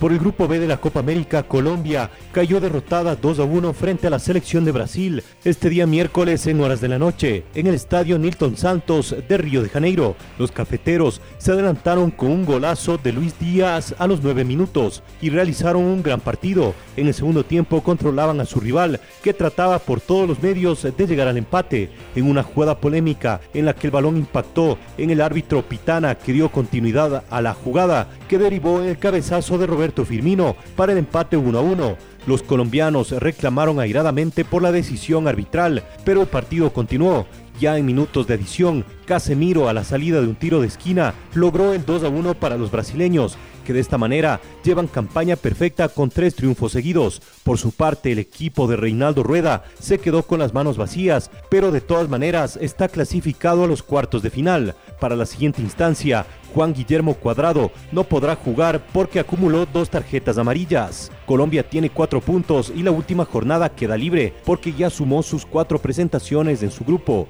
Por 0.00 0.12
el 0.12 0.18
grupo 0.18 0.48
B 0.48 0.58
de 0.58 0.66
la 0.66 0.78
Copa 0.78 1.00
América, 1.00 1.42
Colombia 1.42 2.08
cayó 2.32 2.58
derrotada 2.58 3.16
2 3.16 3.38
a 3.38 3.44
1 3.44 3.74
frente 3.74 4.06
a 4.06 4.10
la 4.10 4.18
selección 4.18 4.64
de 4.64 4.72
Brasil 4.72 5.22
este 5.44 5.68
día 5.68 5.86
miércoles 5.86 6.46
en 6.46 6.58
horas 6.62 6.80
de 6.80 6.88
la 6.88 6.98
noche 6.98 7.44
en 7.54 7.66
el 7.66 7.74
estadio 7.74 8.18
Nilton 8.18 8.56
Santos 8.56 9.14
de 9.28 9.36
Río 9.36 9.62
de 9.62 9.68
Janeiro. 9.68 10.16
Los 10.38 10.52
cafeteros 10.52 11.20
se 11.36 11.52
adelantaron 11.52 12.10
con 12.10 12.30
un 12.30 12.46
golazo 12.46 12.96
de 12.96 13.12
Luis 13.12 13.38
Díaz 13.38 13.94
a 13.98 14.06
los 14.06 14.22
9 14.22 14.42
minutos 14.42 15.02
y 15.20 15.28
realizaron 15.28 15.84
un 15.84 16.02
gran 16.02 16.20
partido. 16.20 16.72
En 16.96 17.06
el 17.06 17.12
segundo 17.12 17.44
tiempo 17.44 17.82
controlaban 17.82 18.40
a 18.40 18.46
su 18.46 18.58
rival 18.58 19.00
que 19.22 19.34
trataba 19.34 19.80
por 19.80 20.00
todos 20.00 20.26
los 20.26 20.42
medios 20.42 20.82
de 20.82 21.06
llegar 21.06 21.28
al 21.28 21.36
empate 21.36 21.90
en 22.16 22.24
una 22.24 22.42
jugada 22.42 22.80
polémica 22.80 23.42
en 23.52 23.66
la 23.66 23.74
que 23.74 23.88
el 23.88 23.90
balón 23.90 24.16
impactó 24.16 24.78
en 24.96 25.10
el 25.10 25.20
árbitro 25.20 25.60
Pitana 25.60 26.14
que 26.14 26.32
dio 26.32 26.50
continuidad 26.50 27.24
a 27.28 27.42
la 27.42 27.52
jugada 27.52 28.08
que 28.30 28.38
derivó 28.38 28.80
en 28.80 28.88
el 28.88 28.98
cabezazo 28.98 29.58
de 29.58 29.66
Roberto 29.66 29.89
Firmino 29.92 30.56
para 30.76 30.92
el 30.92 30.98
empate 30.98 31.36
1 31.36 31.58
a 31.58 31.62
1. 31.62 31.96
Los 32.26 32.42
colombianos 32.42 33.10
reclamaron 33.12 33.80
airadamente 33.80 34.44
por 34.44 34.62
la 34.62 34.72
decisión 34.72 35.26
arbitral, 35.26 35.84
pero 36.04 36.22
el 36.22 36.26
partido 36.26 36.72
continuó. 36.72 37.26
Ya 37.60 37.76
en 37.76 37.84
minutos 37.84 38.26
de 38.26 38.34
adición, 38.34 38.86
Casemiro 39.04 39.68
a 39.68 39.74
la 39.74 39.84
salida 39.84 40.22
de 40.22 40.28
un 40.28 40.34
tiro 40.34 40.62
de 40.62 40.66
esquina 40.66 41.12
logró 41.34 41.74
el 41.74 41.84
2 41.84 42.04
a 42.04 42.08
1 42.08 42.34
para 42.34 42.56
los 42.56 42.70
brasileños, 42.70 43.36
que 43.66 43.74
de 43.74 43.80
esta 43.80 43.98
manera 43.98 44.40
llevan 44.64 44.86
campaña 44.86 45.36
perfecta 45.36 45.88
con 45.90 46.08
tres 46.08 46.34
triunfos 46.34 46.72
seguidos. 46.72 47.20
Por 47.42 47.58
su 47.58 47.72
parte, 47.72 48.12
el 48.12 48.18
equipo 48.18 48.66
de 48.66 48.76
Reinaldo 48.76 49.22
Rueda 49.22 49.64
se 49.78 49.98
quedó 49.98 50.22
con 50.22 50.38
las 50.38 50.54
manos 50.54 50.78
vacías, 50.78 51.30
pero 51.50 51.70
de 51.70 51.82
todas 51.82 52.08
maneras 52.08 52.58
está 52.60 52.88
clasificado 52.88 53.64
a 53.64 53.66
los 53.66 53.82
cuartos 53.82 54.22
de 54.22 54.30
final. 54.30 54.74
Para 55.00 55.16
la 55.16 55.24
siguiente 55.24 55.62
instancia, 55.62 56.26
Juan 56.54 56.74
Guillermo 56.74 57.14
Cuadrado 57.14 57.72
no 57.90 58.04
podrá 58.04 58.36
jugar 58.36 58.82
porque 58.92 59.18
acumuló 59.18 59.64
dos 59.64 59.88
tarjetas 59.88 60.36
amarillas. 60.36 61.10
Colombia 61.24 61.66
tiene 61.66 61.88
cuatro 61.88 62.20
puntos 62.20 62.70
y 62.76 62.82
la 62.82 62.90
última 62.90 63.24
jornada 63.24 63.70
queda 63.70 63.96
libre 63.96 64.34
porque 64.44 64.74
ya 64.74 64.90
sumó 64.90 65.22
sus 65.22 65.46
cuatro 65.46 65.78
presentaciones 65.78 66.62
en 66.62 66.70
su 66.70 66.84
grupo. 66.84 67.26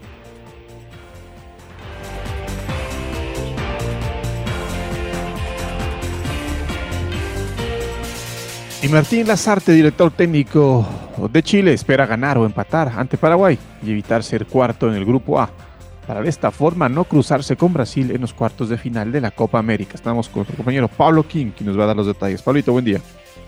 Y 8.83 8.89
Martín 8.89 9.29
Lazarte, 9.29 9.73
director 9.73 10.11
técnico 10.11 10.85
de 11.31 11.43
Chile, 11.43 11.75
espera 11.75 12.07
ganar 12.07 12.37
o 12.37 12.47
empatar 12.47 12.89
ante 12.97 13.17
Paraguay 13.17 13.57
y 13.85 13.91
evitar 13.93 14.25
ser 14.25 14.47
cuarto 14.47 14.89
en 14.89 14.95
el 14.95 15.05
grupo 15.05 15.39
A 15.39 15.70
para 16.11 16.23
de 16.23 16.29
esta 16.29 16.51
forma 16.51 16.89
no 16.89 17.05
cruzarse 17.05 17.57
con 17.57 17.73
Brasil 17.73 18.11
en 18.11 18.21
los 18.21 18.35
cuartos 18.35 18.69
de 18.69 18.77
final 18.77 19.13
de 19.13 19.21
la 19.21 19.31
Copa 19.31 19.61
América. 19.61 19.93
Estamos 19.95 20.29
con 20.29 20.41
nuestro 20.41 20.57
compañero 20.57 20.89
Pablo 20.89 21.23
King, 21.23 21.53
que 21.53 21.63
nos 21.63 21.79
va 21.79 21.85
a 21.85 21.87
dar 21.87 21.95
los 21.95 22.09
detalles. 22.09 22.43
Pablito, 22.43 22.73
buen 22.73 22.85
día. 22.85 23.01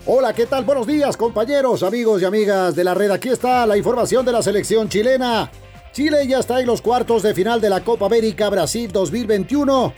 Hola, 0.05 0.31
¿qué 0.31 0.45
tal? 0.45 0.63
Buenos 0.63 0.87
días, 0.87 1.17
compañeros, 1.17 1.83
amigos 1.83 2.21
y 2.21 2.25
amigas 2.25 2.73
de 2.73 2.85
la 2.85 2.93
red. 2.93 3.11
Aquí 3.11 3.27
está 3.27 3.65
la 3.65 3.75
información 3.75 4.25
de 4.25 4.31
la 4.31 4.41
selección 4.41 4.87
chilena. 4.87 5.51
Chile 5.91 6.25
ya 6.25 6.39
está 6.39 6.61
en 6.61 6.67
los 6.67 6.81
cuartos 6.81 7.21
de 7.21 7.33
final 7.33 7.59
de 7.59 7.69
la 7.69 7.81
Copa 7.81 8.05
América 8.05 8.49
Brasil 8.49 8.89
2021. 8.89 9.93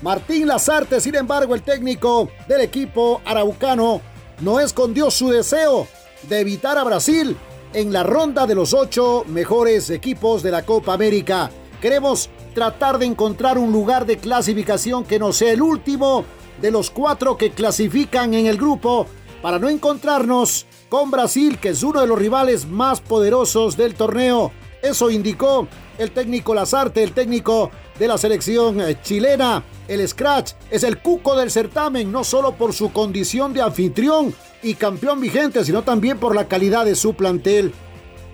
Martín 0.00 0.48
Lazarte, 0.48 1.02
sin 1.02 1.16
embargo, 1.16 1.54
el 1.54 1.60
técnico 1.60 2.30
del 2.48 2.62
equipo 2.62 3.20
araucano, 3.26 4.00
no 4.40 4.58
escondió 4.58 5.10
su 5.10 5.28
deseo 5.28 5.86
de 6.30 6.40
evitar 6.40 6.78
a 6.78 6.84
Brasil 6.84 7.36
en 7.74 7.92
la 7.92 8.04
ronda 8.04 8.46
de 8.46 8.54
los 8.54 8.72
ocho 8.72 9.24
mejores 9.28 9.90
equipos 9.90 10.42
de 10.42 10.50
la 10.50 10.64
Copa 10.64 10.94
América. 10.94 11.50
Queremos 11.86 12.30
tratar 12.52 12.98
de 12.98 13.06
encontrar 13.06 13.58
un 13.58 13.70
lugar 13.70 14.06
de 14.06 14.18
clasificación 14.18 15.04
que 15.04 15.20
no 15.20 15.32
sea 15.32 15.52
el 15.52 15.62
último 15.62 16.24
de 16.60 16.72
los 16.72 16.90
cuatro 16.90 17.36
que 17.36 17.52
clasifican 17.52 18.34
en 18.34 18.46
el 18.46 18.56
grupo 18.56 19.06
para 19.40 19.60
no 19.60 19.68
encontrarnos 19.68 20.66
con 20.88 21.12
Brasil, 21.12 21.58
que 21.60 21.68
es 21.68 21.84
uno 21.84 22.00
de 22.00 22.08
los 22.08 22.18
rivales 22.18 22.66
más 22.66 23.00
poderosos 23.00 23.76
del 23.76 23.94
torneo. 23.94 24.50
Eso 24.82 25.10
indicó 25.12 25.68
el 25.96 26.10
técnico 26.10 26.56
Lazarte, 26.56 27.04
el 27.04 27.12
técnico 27.12 27.70
de 27.96 28.08
la 28.08 28.18
selección 28.18 28.80
eh, 28.80 29.00
chilena. 29.00 29.62
El 29.86 30.08
Scratch 30.08 30.54
es 30.68 30.82
el 30.82 30.98
cuco 30.98 31.36
del 31.36 31.52
certamen, 31.52 32.10
no 32.10 32.24
solo 32.24 32.56
por 32.56 32.72
su 32.72 32.90
condición 32.92 33.52
de 33.52 33.62
anfitrión 33.62 34.34
y 34.60 34.74
campeón 34.74 35.20
vigente, 35.20 35.64
sino 35.64 35.82
también 35.82 36.18
por 36.18 36.34
la 36.34 36.48
calidad 36.48 36.84
de 36.84 36.96
su 36.96 37.14
plantel. 37.14 37.72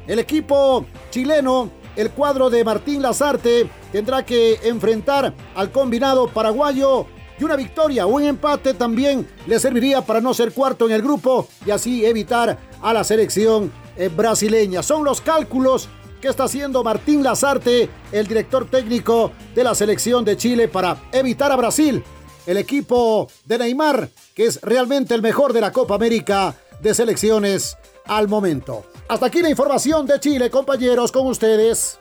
El 0.07 0.21
equipo 0.21 0.87
chileno 1.11 1.82
el 1.97 2.11
cuadro 2.11 2.51
de 2.51 2.65
Martín 2.65 3.03
Lazarte 3.03 3.69
tendrá 3.91 4.25
que 4.25 4.61
enfrentar 4.65 5.35
al 5.55 5.71
combinado 5.71 6.29
paraguayo 6.29 7.07
y 7.39 7.45
una 7.45 7.57
victoria 7.57 8.07
o 8.07 8.11
un 8.11 8.23
empate 8.23 8.75
también 8.75 9.27
le 9.47 9.59
serviría 9.59 10.03
para 10.03 10.21
no 10.21 10.35
ser 10.35 10.53
cuarto 10.53 10.87
en 10.87 10.93
el 10.93 11.03
grupo 11.03 11.49
y 11.67 11.71
así 11.71 12.05
evitar 12.05 12.59
a 12.81 12.93
la 12.93 13.05
selección 13.05 13.73
eh, 13.97 14.09
brasileña. 14.09 14.83
Son 14.83 15.05
los 15.05 15.21
cálculos 15.21 15.89
que 16.21 16.29
está 16.29 16.45
haciendo 16.45 16.85
Martín 16.85 17.23
Lazarte, 17.23 17.91
el 18.13 18.27
director 18.27 18.71
técnico 18.71 19.33
de 19.55 19.65
la 19.65 19.75
selección 19.75 20.25
de 20.25 20.37
Chile, 20.37 20.69
para 20.69 20.97
evitar 21.11 21.51
a 21.51 21.57
Brasil, 21.57 22.03
el 22.47 22.57
equipo 22.59 23.27
de 23.45 23.59
Neymar, 23.59 24.09
que 24.35 24.47
es 24.47 24.61
realmente 24.63 25.15
el 25.15 25.23
mejor 25.23 25.53
de 25.53 25.61
la 25.61 25.73
Copa 25.73 25.97
América 25.97 26.55
de 26.81 26.95
selecciones 26.95 27.77
al 28.07 28.29
momento. 28.29 28.85
Hasta 29.09 29.27
aquí 29.27 29.43
la 29.43 29.51
información 29.51 30.07
de 30.07 30.19
Chile, 30.21 30.51
compañeros, 30.51 31.13
con 31.13 31.27
ustedes. 31.27 31.99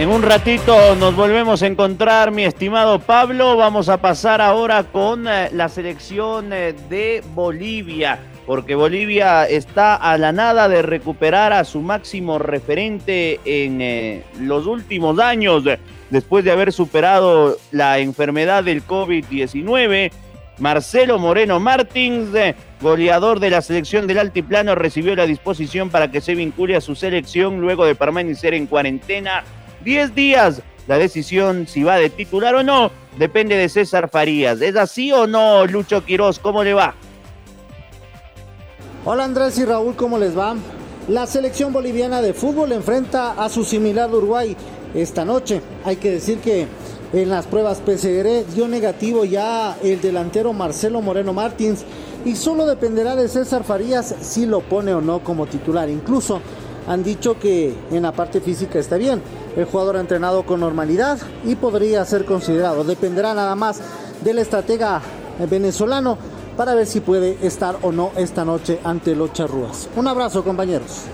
En 0.00 0.08
un 0.08 0.22
ratito 0.22 0.94
nos 0.94 1.14
volvemos 1.14 1.62
a 1.62 1.66
encontrar, 1.66 2.30
mi 2.30 2.44
estimado 2.44 3.00
Pablo. 3.00 3.56
Vamos 3.58 3.90
a 3.90 3.98
pasar 3.98 4.40
ahora 4.40 4.84
con 4.84 5.28
eh, 5.28 5.50
la 5.52 5.68
selección 5.68 6.54
eh, 6.54 6.74
de 6.88 7.22
Bolivia, 7.34 8.18
porque 8.46 8.74
Bolivia 8.74 9.44
está 9.44 9.96
a 9.96 10.16
la 10.16 10.32
nada 10.32 10.70
de 10.70 10.80
recuperar 10.80 11.52
a 11.52 11.64
su 11.64 11.82
máximo 11.82 12.38
referente 12.38 13.40
en 13.44 13.82
eh, 13.82 14.24
los 14.40 14.66
últimos 14.66 15.18
años, 15.18 15.64
después 16.08 16.46
de 16.46 16.52
haber 16.52 16.72
superado 16.72 17.58
la 17.70 17.98
enfermedad 17.98 18.64
del 18.64 18.86
COVID-19. 18.86 20.12
Marcelo 20.60 21.18
Moreno 21.18 21.58
Martins 21.58 22.28
goleador 22.80 23.40
de 23.40 23.50
la 23.50 23.62
selección 23.62 24.06
del 24.06 24.18
Altiplano, 24.18 24.74
recibió 24.74 25.16
la 25.16 25.26
disposición 25.26 25.90
para 25.90 26.10
que 26.10 26.20
se 26.20 26.34
vincule 26.34 26.76
a 26.76 26.80
su 26.80 26.94
selección 26.94 27.60
luego 27.60 27.84
de 27.84 27.94
permanecer 27.94 28.54
en 28.54 28.66
cuarentena 28.66 29.42
10 29.84 30.14
días. 30.14 30.62
La 30.86 30.98
decisión 30.98 31.66
si 31.66 31.82
va 31.82 31.96
de 31.96 32.10
titular 32.10 32.54
o 32.54 32.62
no 32.62 32.90
depende 33.16 33.56
de 33.56 33.68
César 33.68 34.08
Farías. 34.10 34.60
¿Es 34.60 34.76
así 34.76 35.12
o 35.12 35.26
no, 35.26 35.66
Lucho 35.66 36.04
Quiroz? 36.04 36.38
¿Cómo 36.38 36.62
le 36.64 36.74
va? 36.74 36.94
Hola 39.04 39.24
Andrés 39.24 39.58
y 39.58 39.64
Raúl, 39.64 39.96
¿cómo 39.96 40.18
les 40.18 40.36
va? 40.36 40.56
La 41.08 41.26
selección 41.26 41.72
boliviana 41.72 42.20
de 42.20 42.34
fútbol 42.34 42.72
enfrenta 42.72 43.32
a 43.32 43.48
su 43.48 43.64
similar 43.64 44.10
Uruguay 44.10 44.56
esta 44.94 45.24
noche. 45.24 45.62
Hay 45.84 45.96
que 45.96 46.10
decir 46.10 46.38
que 46.38 46.66
En 47.12 47.28
las 47.28 47.46
pruebas 47.46 47.78
PCR 47.78 48.44
dio 48.54 48.68
negativo 48.68 49.24
ya 49.24 49.76
el 49.82 50.00
delantero 50.00 50.52
Marcelo 50.52 51.02
Moreno 51.02 51.32
Martins 51.32 51.84
y 52.24 52.36
solo 52.36 52.66
dependerá 52.66 53.16
de 53.16 53.26
César 53.26 53.64
Farías 53.64 54.14
si 54.20 54.46
lo 54.46 54.60
pone 54.60 54.94
o 54.94 55.00
no 55.00 55.18
como 55.24 55.46
titular. 55.46 55.88
Incluso 55.88 56.40
han 56.86 57.02
dicho 57.02 57.36
que 57.36 57.74
en 57.90 58.02
la 58.02 58.12
parte 58.12 58.40
física 58.40 58.78
está 58.78 58.96
bien. 58.96 59.20
El 59.56 59.64
jugador 59.64 59.96
ha 59.96 60.00
entrenado 60.00 60.46
con 60.46 60.60
normalidad 60.60 61.18
y 61.44 61.56
podría 61.56 62.04
ser 62.04 62.24
considerado. 62.24 62.84
Dependerá 62.84 63.34
nada 63.34 63.56
más 63.56 63.80
del 64.22 64.38
estratega 64.38 65.02
venezolano 65.50 66.16
para 66.56 66.74
ver 66.74 66.86
si 66.86 67.00
puede 67.00 67.38
estar 67.44 67.76
o 67.82 67.90
no 67.90 68.12
esta 68.16 68.44
noche 68.44 68.78
ante 68.84 69.16
los 69.16 69.32
charrúas. 69.32 69.88
Un 69.96 70.06
abrazo 70.06 70.44
compañeros. 70.44 71.06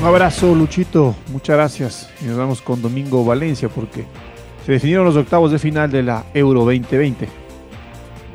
Un 0.00 0.06
abrazo, 0.06 0.54
Luchito. 0.54 1.16
Muchas 1.32 1.56
gracias. 1.56 2.10
Y 2.22 2.26
nos 2.26 2.38
vamos 2.38 2.62
con 2.62 2.80
Domingo 2.80 3.24
Valencia 3.24 3.68
porque 3.68 4.04
se 4.64 4.70
definieron 4.70 5.04
los 5.04 5.16
octavos 5.16 5.50
de 5.50 5.58
final 5.58 5.90
de 5.90 6.04
la 6.04 6.24
Euro 6.34 6.60
2020. 6.60 7.28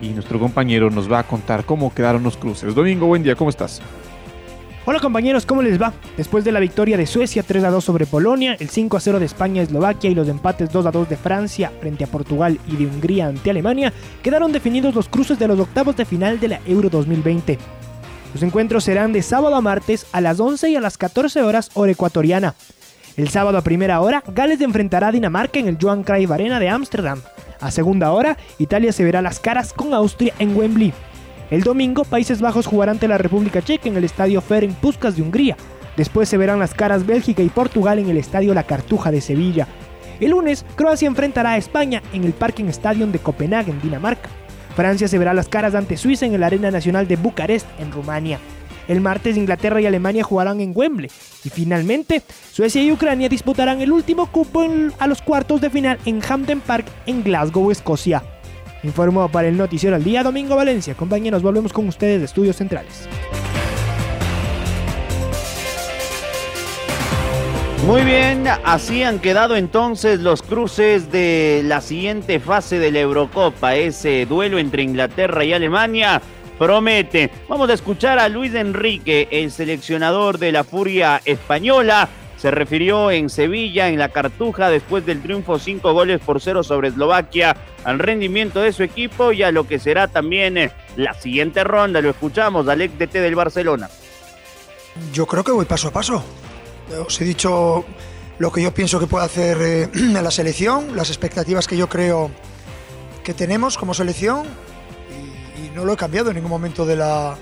Y 0.01 0.09
nuestro 0.09 0.39
compañero 0.39 0.89
nos 0.89 1.09
va 1.09 1.19
a 1.19 1.23
contar 1.23 1.63
cómo 1.63 1.93
quedaron 1.93 2.21
los 2.21 2.35
cruces. 2.35 2.75
Domingo, 2.75 3.05
buen 3.07 3.23
día, 3.23 3.35
¿cómo 3.35 3.49
estás? 3.49 3.81
Hola 4.85 4.99
compañeros, 4.99 5.45
¿cómo 5.45 5.61
les 5.61 5.81
va? 5.81 5.93
Después 6.17 6.43
de 6.43 6.51
la 6.51 6.59
victoria 6.59 6.97
de 6.97 7.05
Suecia 7.05 7.41
3 7.41 7.63
a 7.63 7.69
2 7.69 7.81
sobre 7.81 8.05
Polonia, 8.05 8.57
el 8.59 8.67
5 8.67 8.97
a 8.97 8.99
0 8.99 9.19
de 9.19 9.25
España 9.25 9.61
a 9.61 9.63
Eslovaquia 9.63 10.09
y 10.09 10.15
los 10.15 10.27
empates 10.27 10.69
2 10.69 10.85
a 10.85 10.91
2 10.91 11.07
de 11.07 11.15
Francia 11.15 11.71
frente 11.79 12.03
a 12.03 12.07
Portugal 12.07 12.59
y 12.67 12.75
de 12.75 12.87
Hungría 12.87 13.27
ante 13.27 13.49
Alemania, 13.49 13.93
quedaron 14.21 14.51
definidos 14.51 14.93
los 14.93 15.07
cruces 15.07 15.39
de 15.39 15.47
los 15.47 15.57
octavos 15.57 15.95
de 15.95 16.03
final 16.03 16.41
de 16.41 16.49
la 16.49 16.59
Euro 16.65 16.89
2020. 16.89 17.57
Los 18.33 18.41
encuentros 18.41 18.83
serán 18.83 19.13
de 19.13 19.21
sábado 19.21 19.55
a 19.55 19.61
martes 19.61 20.07
a 20.11 20.19
las 20.19 20.39
11 20.39 20.71
y 20.71 20.75
a 20.75 20.81
las 20.81 20.97
14 20.97 21.43
horas 21.43 21.69
hora 21.75 21.91
ecuatoriana. 21.91 22.55
El 23.15 23.29
sábado 23.29 23.59
a 23.59 23.61
primera 23.61 24.01
hora, 24.01 24.23
Gales 24.27 24.59
enfrentará 24.61 25.09
a 25.09 25.11
Dinamarca 25.11 25.59
en 25.59 25.67
el 25.67 25.77
Johan 25.79 26.03
Cruyff 26.03 26.31
Arena 26.31 26.59
de 26.59 26.69
Ámsterdam. 26.69 27.21
A 27.61 27.69
segunda 27.69 28.11
hora, 28.11 28.37
Italia 28.57 28.91
se 28.91 29.03
verá 29.03 29.21
las 29.21 29.39
caras 29.39 29.71
con 29.71 29.93
Austria 29.93 30.33
en 30.39 30.57
Wembley. 30.57 30.93
El 31.51 31.61
domingo, 31.61 32.05
Países 32.05 32.41
Bajos 32.41 32.65
jugarán 32.65 32.95
ante 32.95 33.07
la 33.07 33.19
República 33.19 33.61
Checa 33.61 33.87
en 33.87 33.97
el 33.97 34.03
Estadio 34.03 34.41
Ferenc 34.41 34.75
Puskas 34.77 35.15
de 35.15 35.21
Hungría. 35.21 35.55
Después 35.95 36.27
se 36.27 36.37
verán 36.37 36.57
las 36.57 36.73
caras 36.73 37.05
Bélgica 37.05 37.43
y 37.43 37.49
Portugal 37.49 37.99
en 37.99 38.09
el 38.09 38.17
Estadio 38.17 38.55
La 38.55 38.63
Cartuja 38.63 39.11
de 39.11 39.21
Sevilla. 39.21 39.67
El 40.19 40.31
lunes, 40.31 40.65
Croacia 40.75 41.07
enfrentará 41.07 41.51
a 41.51 41.57
España 41.57 42.01
en 42.13 42.23
el 42.23 42.33
Parking 42.33 42.65
Stadium 42.65 43.11
de 43.11 43.19
Copenhague, 43.19 43.71
en 43.71 43.81
Dinamarca. 43.81 44.29
Francia 44.75 45.07
se 45.07 45.17
verá 45.17 45.33
las 45.33 45.47
caras 45.47 45.75
ante 45.75 45.97
Suiza 45.97 46.25
en 46.25 46.33
el 46.33 46.43
Arena 46.43 46.71
Nacional 46.71 47.07
de 47.07 47.15
Bucarest, 47.15 47.67
en 47.79 47.91
Rumania. 47.91 48.39
El 48.87 49.01
martes 49.01 49.37
Inglaterra 49.37 49.79
y 49.79 49.85
Alemania 49.85 50.23
jugarán 50.23 50.59
en 50.59 50.73
Wembley. 50.75 51.09
Y 51.43 51.49
finalmente, 51.49 52.21
Suecia 52.51 52.83
y 52.83 52.91
Ucrania 52.91 53.29
disputarán 53.29 53.81
el 53.81 53.91
último 53.91 54.27
cupo 54.27 54.65
a 54.99 55.07
los 55.07 55.21
cuartos 55.21 55.61
de 55.61 55.69
final 55.69 55.99
en 56.05 56.21
Hampden 56.27 56.59
Park, 56.59 56.85
en 57.05 57.23
Glasgow, 57.23 57.71
Escocia. 57.71 58.23
Informó 58.83 59.29
para 59.29 59.47
el 59.47 59.57
Noticiero 59.57 59.95
al 59.95 60.03
Día 60.03 60.23
Domingo 60.23 60.55
Valencia. 60.55 60.95
Compañeros, 60.95 61.41
volvemos 61.41 61.71
con 61.71 61.87
ustedes 61.87 62.19
de 62.19 62.25
Estudios 62.25 62.57
Centrales. 62.57 63.07
Muy 67.85 68.03
bien, 68.03 68.47
así 68.63 69.03
han 69.03 69.19
quedado 69.19 69.57
entonces 69.57 70.21
los 70.21 70.41
cruces 70.41 71.11
de 71.11 71.61
la 71.65 71.81
siguiente 71.81 72.39
fase 72.39 72.79
de 72.79 72.91
la 72.91 73.01
Eurocopa. 73.01 73.75
Ese 73.75 74.25
duelo 74.25 74.57
entre 74.57 74.83
Inglaterra 74.83 75.43
y 75.43 75.51
Alemania 75.51 76.21
promete. 76.57 77.29
Vamos 77.49 77.69
a 77.69 77.73
escuchar 77.73 78.19
a 78.19 78.29
Luis 78.29 78.55
Enrique, 78.55 79.27
el 79.31 79.51
seleccionador 79.51 80.37
de 80.37 80.53
la 80.53 80.63
Furia 80.63 81.21
Española. 81.25 82.07
Se 82.37 82.51
refirió 82.51 83.11
en 83.11 83.29
Sevilla, 83.29 83.89
en 83.89 83.99
la 83.99 84.09
Cartuja, 84.09 84.69
después 84.69 85.05
del 85.05 85.21
triunfo 85.21 85.59
cinco 85.59 85.91
goles 85.91 86.21
por 86.21 86.39
cero 86.39 86.63
sobre 86.63 86.87
Eslovaquia, 86.87 87.57
al 87.83 87.99
rendimiento 87.99 88.61
de 88.61 88.71
su 88.71 88.83
equipo 88.83 89.33
y 89.33 89.43
a 89.43 89.51
lo 89.51 89.67
que 89.67 89.77
será 89.77 90.07
también 90.07 90.57
eh, 90.57 90.71
la 90.95 91.13
siguiente 91.15 91.65
ronda. 91.65 91.99
Lo 91.99 92.11
escuchamos, 92.11 92.65
Alex 92.69 92.97
DT 92.97 93.15
del 93.15 93.35
Barcelona. 93.35 93.89
Yo 95.11 95.25
creo 95.25 95.43
que 95.43 95.51
voy 95.51 95.65
paso 95.65 95.89
a 95.89 95.91
paso. 95.91 96.23
Os 97.05 97.19
he 97.21 97.23
dicho 97.23 97.85
lo 98.39 98.51
que 98.51 98.61
yo 98.61 98.73
pienso 98.73 98.99
que 98.99 99.07
puede 99.07 99.25
hacer 99.25 99.57
eh, 99.61 99.89
la 99.93 100.31
selección, 100.31 100.95
las 100.95 101.09
expectativas 101.09 101.67
que 101.67 101.77
yo 101.77 101.87
creo 101.87 102.31
que 103.23 103.33
tenemos 103.33 103.77
como 103.77 103.93
selección 103.93 104.45
y, 105.09 105.67
y 105.67 105.69
no 105.73 105.85
lo 105.85 105.93
he 105.93 105.97
cambiado 105.97 106.29
en 106.29 106.35
ningún 106.35 106.51
momento 106.51 106.85
de 106.85 106.95
la, 106.95 107.37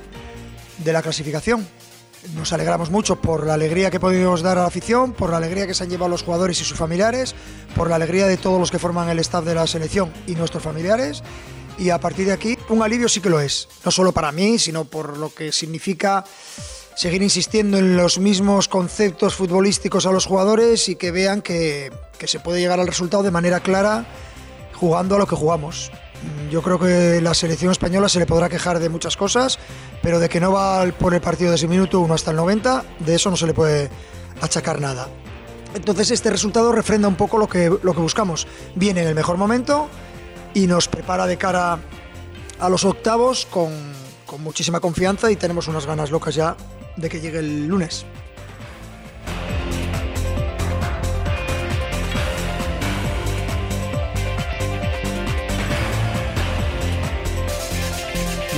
de 0.83 0.93
la 0.93 1.01
clasificación. 1.01 1.67
Nos 2.35 2.53
alegramos 2.53 2.91
mucho 2.91 3.15
por 3.15 3.47
la 3.47 3.55
alegría 3.55 3.89
que 3.89 3.99
podemos 3.99 4.43
dar 4.43 4.57
a 4.59 4.61
la 4.61 4.67
afición, 4.67 5.13
por 5.13 5.31
la 5.31 5.37
alegría 5.37 5.65
que 5.65 5.73
se 5.73 5.83
han 5.83 5.89
llevado 5.89 6.09
los 6.09 6.21
jugadores 6.21 6.61
y 6.61 6.63
sus 6.63 6.77
familiares, 6.77 7.33
por 7.75 7.89
la 7.89 7.95
alegría 7.95 8.27
de 8.27 8.37
todos 8.37 8.59
los 8.59 8.69
que 8.69 8.77
forman 8.77 9.09
el 9.09 9.19
staff 9.19 9.43
de 9.43 9.55
la 9.55 9.65
selección 9.65 10.13
y 10.27 10.35
nuestros 10.35 10.61
familiares. 10.61 11.23
Y 11.79 11.89
a 11.89 11.99
partir 11.99 12.27
de 12.27 12.33
aquí, 12.33 12.57
un 12.69 12.83
alivio 12.83 13.09
sí 13.09 13.21
que 13.21 13.29
lo 13.29 13.39
es, 13.39 13.67
no 13.83 13.89
solo 13.89 14.11
para 14.11 14.31
mí, 14.31 14.59
sino 14.59 14.85
por 14.85 15.17
lo 15.17 15.33
que 15.33 15.51
significa 15.51 16.23
seguir 16.95 17.21
insistiendo 17.21 17.77
en 17.77 17.97
los 17.97 18.19
mismos 18.19 18.67
conceptos 18.67 19.35
futbolísticos 19.35 20.05
a 20.05 20.11
los 20.11 20.25
jugadores 20.25 20.89
y 20.89 20.95
que 20.95 21.11
vean 21.11 21.41
que, 21.41 21.91
que 22.17 22.27
se 22.27 22.39
puede 22.39 22.59
llegar 22.59 22.79
al 22.79 22.87
resultado 22.87 23.23
de 23.23 23.31
manera 23.31 23.59
clara 23.59 24.05
jugando 24.75 25.15
a 25.15 25.19
lo 25.19 25.27
que 25.27 25.35
jugamos. 25.35 25.91
Yo 26.51 26.61
creo 26.61 26.79
que 26.79 27.21
la 27.21 27.33
selección 27.33 27.71
española 27.71 28.09
se 28.09 28.19
le 28.19 28.25
podrá 28.25 28.49
quejar 28.49 28.79
de 28.79 28.89
muchas 28.89 29.17
cosas, 29.17 29.57
pero 30.01 30.19
de 30.19 30.29
que 30.29 30.39
no 30.39 30.51
va 30.51 30.85
por 30.99 31.13
el 31.13 31.21
partido 31.21 31.49
de 31.49 31.55
ese 31.55 31.67
minuto 31.67 31.99
1 31.99 32.13
hasta 32.13 32.31
el 32.31 32.37
90, 32.37 32.83
de 32.99 33.15
eso 33.15 33.29
no 33.29 33.37
se 33.37 33.47
le 33.47 33.53
puede 33.53 33.89
achacar 34.41 34.79
nada. 34.81 35.07
Entonces 35.73 36.11
este 36.11 36.29
resultado 36.29 36.71
refrenda 36.71 37.07
un 37.07 37.15
poco 37.15 37.37
lo 37.37 37.47
que, 37.47 37.75
lo 37.81 37.93
que 37.93 38.01
buscamos. 38.01 38.47
Viene 38.75 39.01
en 39.01 39.07
el 39.07 39.15
mejor 39.15 39.37
momento 39.37 39.87
y 40.53 40.67
nos 40.67 40.87
prepara 40.87 41.25
de 41.25 41.37
cara 41.37 41.79
a 42.59 42.69
los 42.69 42.83
octavos 42.83 43.47
con, 43.49 43.71
con 44.25 44.41
muchísima 44.43 44.79
confianza 44.79 45.31
y 45.31 45.37
tenemos 45.37 45.67
unas 45.67 45.85
ganas 45.85 46.11
locas 46.11 46.35
ya 46.35 46.55
de 46.97 47.09
que 47.09 47.19
llegue 47.19 47.39
el 47.39 47.67
lunes. 47.67 48.05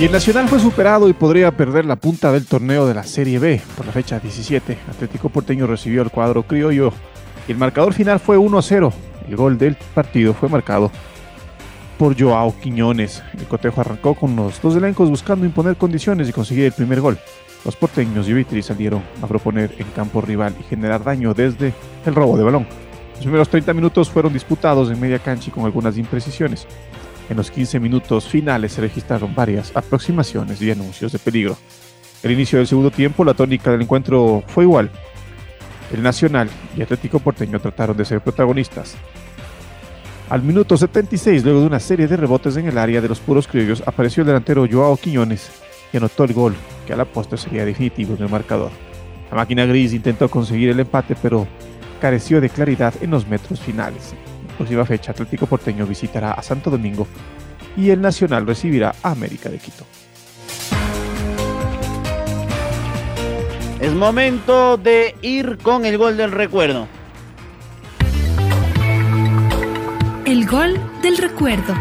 Y 0.00 0.06
el 0.06 0.10
Nacional 0.10 0.48
fue 0.48 0.58
superado 0.58 1.08
y 1.08 1.12
podría 1.12 1.52
perder 1.52 1.84
la 1.84 1.94
punta 1.94 2.32
del 2.32 2.46
torneo 2.46 2.84
de 2.84 2.94
la 2.94 3.04
Serie 3.04 3.38
B 3.38 3.62
por 3.76 3.86
la 3.86 3.92
fecha 3.92 4.18
17. 4.18 4.76
Atlético 4.90 5.28
Porteño 5.28 5.68
recibió 5.68 6.02
el 6.02 6.10
cuadro 6.10 6.42
criollo 6.42 6.92
y 7.46 7.52
el 7.52 7.58
marcador 7.58 7.92
final 7.92 8.18
fue 8.18 8.36
1 8.36 8.60
0. 8.60 8.92
El 9.28 9.36
gol 9.36 9.56
del 9.56 9.76
partido 9.94 10.34
fue 10.34 10.48
marcado 10.48 10.90
por 11.96 12.20
Joao 12.20 12.56
Quiñones. 12.60 13.22
El 13.38 13.46
cotejo 13.46 13.82
arrancó 13.82 14.16
con 14.16 14.34
los 14.34 14.60
dos 14.60 14.74
elencos 14.74 15.08
buscando 15.08 15.46
imponer 15.46 15.76
condiciones 15.76 16.28
y 16.28 16.32
conseguir 16.32 16.64
el 16.64 16.72
primer 16.72 17.00
gol. 17.00 17.16
Los 17.64 17.76
porteños 17.76 18.28
y 18.28 18.34
Vitri 18.34 18.62
salieron 18.62 19.02
a 19.22 19.26
proponer 19.26 19.74
en 19.78 19.86
campo 19.88 20.20
rival 20.20 20.54
y 20.60 20.64
generar 20.64 21.02
daño 21.02 21.32
desde 21.32 21.72
el 22.04 22.14
robo 22.14 22.36
de 22.36 22.44
balón. 22.44 22.66
Los 23.14 23.22
primeros 23.22 23.48
30 23.48 23.72
minutos 23.72 24.10
fueron 24.10 24.32
disputados 24.32 24.90
en 24.90 25.00
media 25.00 25.18
cancha 25.18 25.48
y 25.48 25.50
con 25.50 25.64
algunas 25.64 25.96
imprecisiones. 25.96 26.66
En 27.30 27.38
los 27.38 27.50
15 27.50 27.80
minutos 27.80 28.26
finales 28.26 28.72
se 28.72 28.82
registraron 28.82 29.34
varias 29.34 29.74
aproximaciones 29.74 30.60
y 30.60 30.70
anuncios 30.70 31.12
de 31.12 31.18
peligro. 31.18 31.56
El 32.22 32.32
inicio 32.32 32.58
del 32.58 32.66
segundo 32.66 32.90
tiempo, 32.90 33.24
la 33.24 33.32
tónica 33.32 33.70
del 33.70 33.82
encuentro 33.82 34.44
fue 34.46 34.64
igual. 34.64 34.90
El 35.90 36.02
Nacional 36.02 36.50
y 36.76 36.82
Atlético 36.82 37.18
Porteño 37.18 37.60
trataron 37.60 37.96
de 37.96 38.04
ser 38.04 38.20
protagonistas. 38.20 38.94
Al 40.28 40.42
minuto 40.42 40.76
76, 40.76 41.44
luego 41.44 41.60
de 41.60 41.66
una 41.66 41.80
serie 41.80 42.08
de 42.08 42.16
rebotes 42.16 42.56
en 42.56 42.66
el 42.66 42.76
área 42.76 43.00
de 43.00 43.08
los 43.08 43.20
puros 43.20 43.46
criollos, 43.46 43.82
apareció 43.86 44.22
el 44.22 44.26
delantero 44.26 44.66
Joao 44.70 44.96
Quiñones 44.96 45.50
y 45.92 45.96
anotó 45.96 46.24
el 46.24 46.32
gol, 46.32 46.54
que 46.86 46.92
a 46.92 46.96
la 46.96 47.04
postre 47.04 47.38
sería 47.38 47.64
definitivo 47.64 48.14
en 48.14 48.22
el 48.22 48.28
marcador. 48.28 48.70
La 49.30 49.36
máquina 49.36 49.64
gris 49.64 49.92
intentó 49.92 50.28
conseguir 50.28 50.70
el 50.70 50.80
empate, 50.80 51.16
pero 51.20 51.46
careció 52.00 52.40
de 52.40 52.50
claridad 52.50 52.94
en 53.00 53.10
los 53.10 53.26
metros 53.26 53.60
finales 53.60 54.14
próxima 54.54 54.84
fecha 54.84 55.12
Atlético 55.12 55.46
Porteño 55.46 55.86
visitará 55.86 56.32
a 56.32 56.42
Santo 56.42 56.70
Domingo 56.70 57.06
y 57.76 57.90
el 57.90 58.00
Nacional 58.00 58.46
recibirá 58.46 58.94
a 59.02 59.10
América 59.10 59.48
de 59.48 59.58
Quito. 59.58 59.84
Es 63.80 63.92
momento 63.92 64.76
de 64.76 65.14
ir 65.20 65.58
con 65.58 65.84
el 65.84 65.98
gol 65.98 66.16
del 66.16 66.32
recuerdo. 66.32 66.86
El 70.24 70.46
gol 70.46 70.80
del 71.02 71.18
recuerdo. 71.18 71.74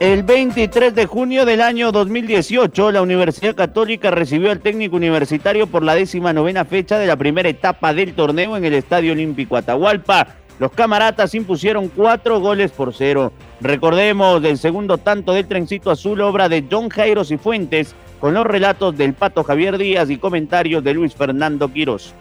El 0.00 0.22
23 0.22 0.94
de 0.94 1.06
junio 1.06 1.44
del 1.44 1.60
año 1.60 1.90
2018, 1.90 2.92
la 2.92 3.02
Universidad 3.02 3.56
Católica 3.56 4.12
recibió 4.12 4.52
al 4.52 4.60
técnico 4.60 4.94
universitario 4.94 5.66
por 5.66 5.82
la 5.82 5.96
décima 5.96 6.32
novena 6.32 6.64
fecha 6.64 7.00
de 7.00 7.08
la 7.08 7.16
primera 7.16 7.48
etapa 7.48 7.92
del 7.92 8.14
torneo 8.14 8.56
en 8.56 8.64
el 8.64 8.74
Estadio 8.74 9.10
Olímpico 9.10 9.56
Atahualpa. 9.56 10.28
Los 10.60 10.70
camaratas 10.70 11.34
impusieron 11.34 11.88
cuatro 11.88 12.38
goles 12.38 12.70
por 12.70 12.94
cero. 12.94 13.32
Recordemos 13.60 14.40
del 14.40 14.58
segundo 14.58 14.98
tanto 14.98 15.32
del 15.32 15.48
trencito 15.48 15.90
azul, 15.90 16.20
obra 16.20 16.48
de 16.48 16.64
John 16.70 16.90
Jairo 16.90 17.24
Fuentes, 17.24 17.96
con 18.20 18.34
los 18.34 18.46
relatos 18.46 18.96
del 18.96 19.14
Pato 19.14 19.42
Javier 19.42 19.78
Díaz 19.78 20.10
y 20.10 20.18
comentarios 20.18 20.84
de 20.84 20.94
Luis 20.94 21.12
Fernando 21.16 21.72
Quirós. 21.72 22.14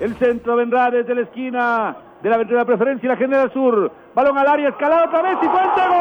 El 0.00 0.16
centro 0.16 0.56
vendrá 0.56 0.90
desde 0.90 1.14
la 1.14 1.20
esquina 1.20 1.96
de 2.22 2.28
la 2.28 2.36
aventura 2.36 2.64
preferencia 2.64 3.06
y 3.06 3.08
la 3.08 3.16
genera 3.16 3.52
sur. 3.52 3.90
Balón 4.14 4.38
al 4.38 4.46
área, 4.48 4.68
escalado 4.70 5.06
otra 5.06 5.22
vez 5.22 5.36
y 5.42 5.46
Fuente 5.46 5.80
gol. 5.88 5.98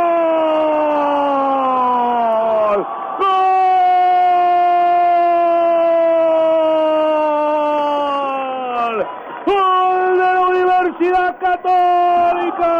¡Gol! 3.19 3.37
¡Gol 9.45 10.17
de 10.17 10.33
la 10.33 10.41
Universidad 10.47 11.37
Católica! 11.39 12.73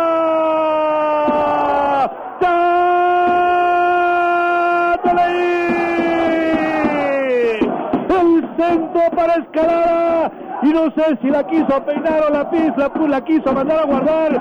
El 8.09 8.49
centro 8.57 9.01
para 9.15 9.35
escalada 9.35 10.31
y 10.67 10.73
no 10.73 10.91
sé 10.91 11.17
si 11.21 11.29
la 11.29 11.45
quiso 11.47 11.83
peinar 11.85 12.23
o 12.27 12.33
la 12.33 12.49
pisa, 12.49 12.91
pues 12.93 13.09
la 13.09 13.23
quiso 13.23 13.53
mandar 13.53 13.79
a 13.79 13.85
guardar. 13.85 14.31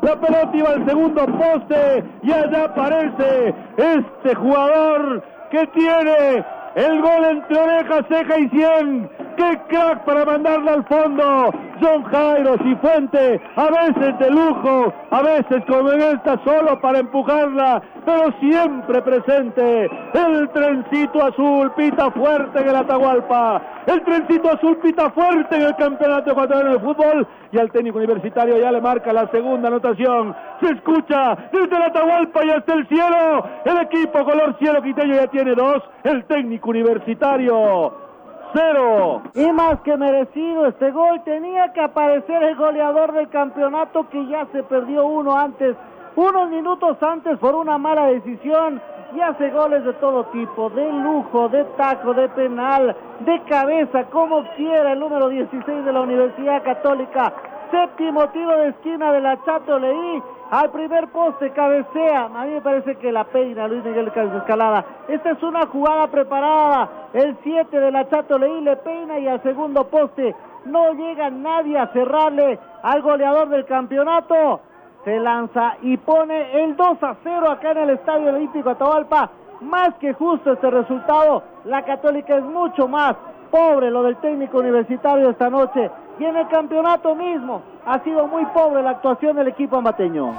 La 0.00 0.16
pelota 0.16 0.50
iba 0.56 0.70
al 0.70 0.86
segundo 0.86 1.26
poste 1.26 2.04
y 2.22 2.32
allá 2.32 2.64
aparece 2.64 3.54
este 3.76 4.34
jugador 4.34 5.22
que 5.50 5.66
tiene 5.68 6.44
el 6.74 7.02
gol 7.02 7.24
entre 7.24 7.58
oreja, 7.58 8.02
ceja 8.08 8.38
y 8.38 8.48
cien. 8.48 9.10
¡Qué 9.36 9.58
crack 9.68 10.04
para 10.04 10.24
mandarla 10.24 10.72
al 10.74 10.84
fondo! 10.86 11.50
John 11.80 12.02
Jairo 12.04 12.56
Fuente, 12.80 13.40
a 13.56 13.66
veces 13.66 14.18
de 14.18 14.30
lujo, 14.30 14.92
a 15.10 15.22
veces 15.22 15.64
como 15.68 15.92
en 15.92 16.00
esta 16.00 16.42
solo 16.44 16.80
para 16.80 17.00
empujarla, 17.00 17.82
pero 18.08 18.32
siempre 18.40 19.02
presente. 19.02 19.90
El 20.14 20.48
trencito 20.48 21.22
azul 21.22 21.70
pita 21.76 22.10
fuerte 22.10 22.58
en 22.58 22.68
el 22.70 22.76
Atahualpa. 22.76 23.60
El 23.86 24.02
trencito 24.02 24.50
azul 24.50 24.78
pita 24.78 25.10
fuerte 25.10 25.56
en 25.56 25.62
el 25.62 25.76
campeonato 25.76 26.30
ecuatoriano 26.30 26.72
de 26.72 26.78
fútbol 26.78 27.26
y 27.52 27.58
al 27.58 27.70
técnico 27.70 27.98
universitario 27.98 28.58
ya 28.58 28.72
le 28.72 28.80
marca 28.80 29.12
la 29.12 29.30
segunda 29.30 29.68
anotación. 29.68 30.34
Se 30.62 30.72
escucha 30.72 31.36
desde 31.52 31.76
el 31.76 31.82
Atahualpa 31.82 32.46
y 32.46 32.50
hasta 32.50 32.72
el 32.72 32.88
cielo. 32.88 33.44
El 33.66 33.76
equipo 33.82 34.24
color 34.24 34.56
cielo 34.58 34.80
quiteño 34.80 35.14
ya 35.14 35.26
tiene 35.26 35.54
dos. 35.54 35.82
El 36.02 36.24
técnico 36.24 36.70
universitario 36.70 38.08
cero. 38.52 39.22
Y 39.34 39.52
más 39.52 39.80
que 39.80 39.96
merecido 39.96 40.66
este 40.66 40.90
gol, 40.90 41.22
tenía 41.24 41.72
que 41.72 41.80
aparecer 41.80 42.42
el 42.42 42.56
goleador 42.56 43.12
del 43.12 43.28
campeonato 43.28 44.08
que 44.08 44.26
ya 44.26 44.46
se 44.52 44.62
perdió 44.62 45.06
uno 45.06 45.36
antes, 45.36 45.76
unos 46.18 46.50
minutos 46.50 47.00
antes 47.00 47.38
por 47.38 47.54
una 47.54 47.78
mala 47.78 48.06
decisión. 48.06 48.80
Y 49.14 49.20
hace 49.20 49.50
goles 49.50 49.84
de 49.84 49.94
todo 49.94 50.24
tipo, 50.24 50.68
de 50.68 50.92
lujo, 50.92 51.48
de 51.48 51.64
taco, 51.78 52.12
de 52.12 52.28
penal, 52.28 52.94
de 53.20 53.42
cabeza, 53.44 54.04
como 54.10 54.44
quiera 54.54 54.92
el 54.92 54.98
número 54.98 55.30
16 55.30 55.84
de 55.84 55.92
la 55.92 56.02
Universidad 56.02 56.62
Católica. 56.62 57.32
Séptimo 57.70 58.28
tiro 58.28 58.58
de 58.58 58.68
esquina 58.68 59.12
de 59.12 59.20
la 59.22 59.42
Chato 59.44 59.78
Leí 59.78 60.22
al 60.50 60.70
primer 60.70 61.08
poste, 61.08 61.50
cabecea. 61.52 62.24
A 62.24 62.44
mí 62.44 62.52
me 62.52 62.60
parece 62.60 62.96
que 62.96 63.12
la 63.12 63.24
peina 63.24 63.66
Luis 63.66 63.82
Miguel 63.84 64.08
Escalada. 64.08 64.84
Esta 65.08 65.30
es 65.30 65.42
una 65.42 65.66
jugada 65.66 66.06
preparada. 66.08 66.88
El 67.14 67.36
7 67.42 67.80
de 67.80 67.90
la 67.90 68.08
Chato 68.10 68.38
Leí 68.38 68.60
le 68.60 68.76
peina 68.76 69.18
y 69.20 69.28
al 69.28 69.42
segundo 69.42 69.84
poste 69.84 70.34
no 70.66 70.92
llega 70.92 71.30
nadie 71.30 71.78
a 71.78 71.86
cerrarle 71.88 72.58
al 72.82 73.00
goleador 73.00 73.48
del 73.48 73.64
campeonato. 73.64 74.60
Se 75.04 75.18
lanza 75.18 75.76
y 75.82 75.96
pone 75.96 76.64
el 76.64 76.76
2 76.76 77.02
a 77.02 77.16
0 77.22 77.50
acá 77.50 77.70
en 77.70 77.78
el 77.78 77.90
Estadio 77.90 78.30
Olímpico 78.34 78.70
Atahualpa. 78.70 79.30
Más 79.60 79.94
que 80.00 80.12
justo 80.12 80.52
este 80.52 80.70
resultado. 80.70 81.42
La 81.64 81.84
Católica 81.84 82.36
es 82.36 82.44
mucho 82.44 82.88
más 82.88 83.16
pobre 83.50 83.90
lo 83.90 84.02
del 84.02 84.16
técnico 84.16 84.58
universitario 84.58 85.30
esta 85.30 85.48
noche. 85.48 85.90
Y 86.18 86.24
en 86.24 86.36
el 86.36 86.48
campeonato 86.48 87.14
mismo 87.14 87.62
ha 87.86 88.02
sido 88.02 88.26
muy 88.26 88.44
pobre 88.46 88.82
la 88.82 88.90
actuación 88.90 89.36
del 89.36 89.48
equipo 89.48 89.76
amateño. 89.76 90.34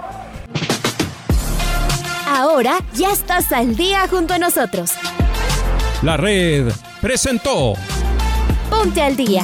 Ahora 2.28 2.74
ya 2.94 3.12
estás 3.12 3.52
al 3.52 3.76
día 3.76 4.08
junto 4.10 4.34
a 4.34 4.38
nosotros. 4.38 4.94
La 6.04 6.16
red 6.16 6.72
presentó 7.02 7.74
Ponte 8.70 9.02
al 9.02 9.16
día. 9.16 9.44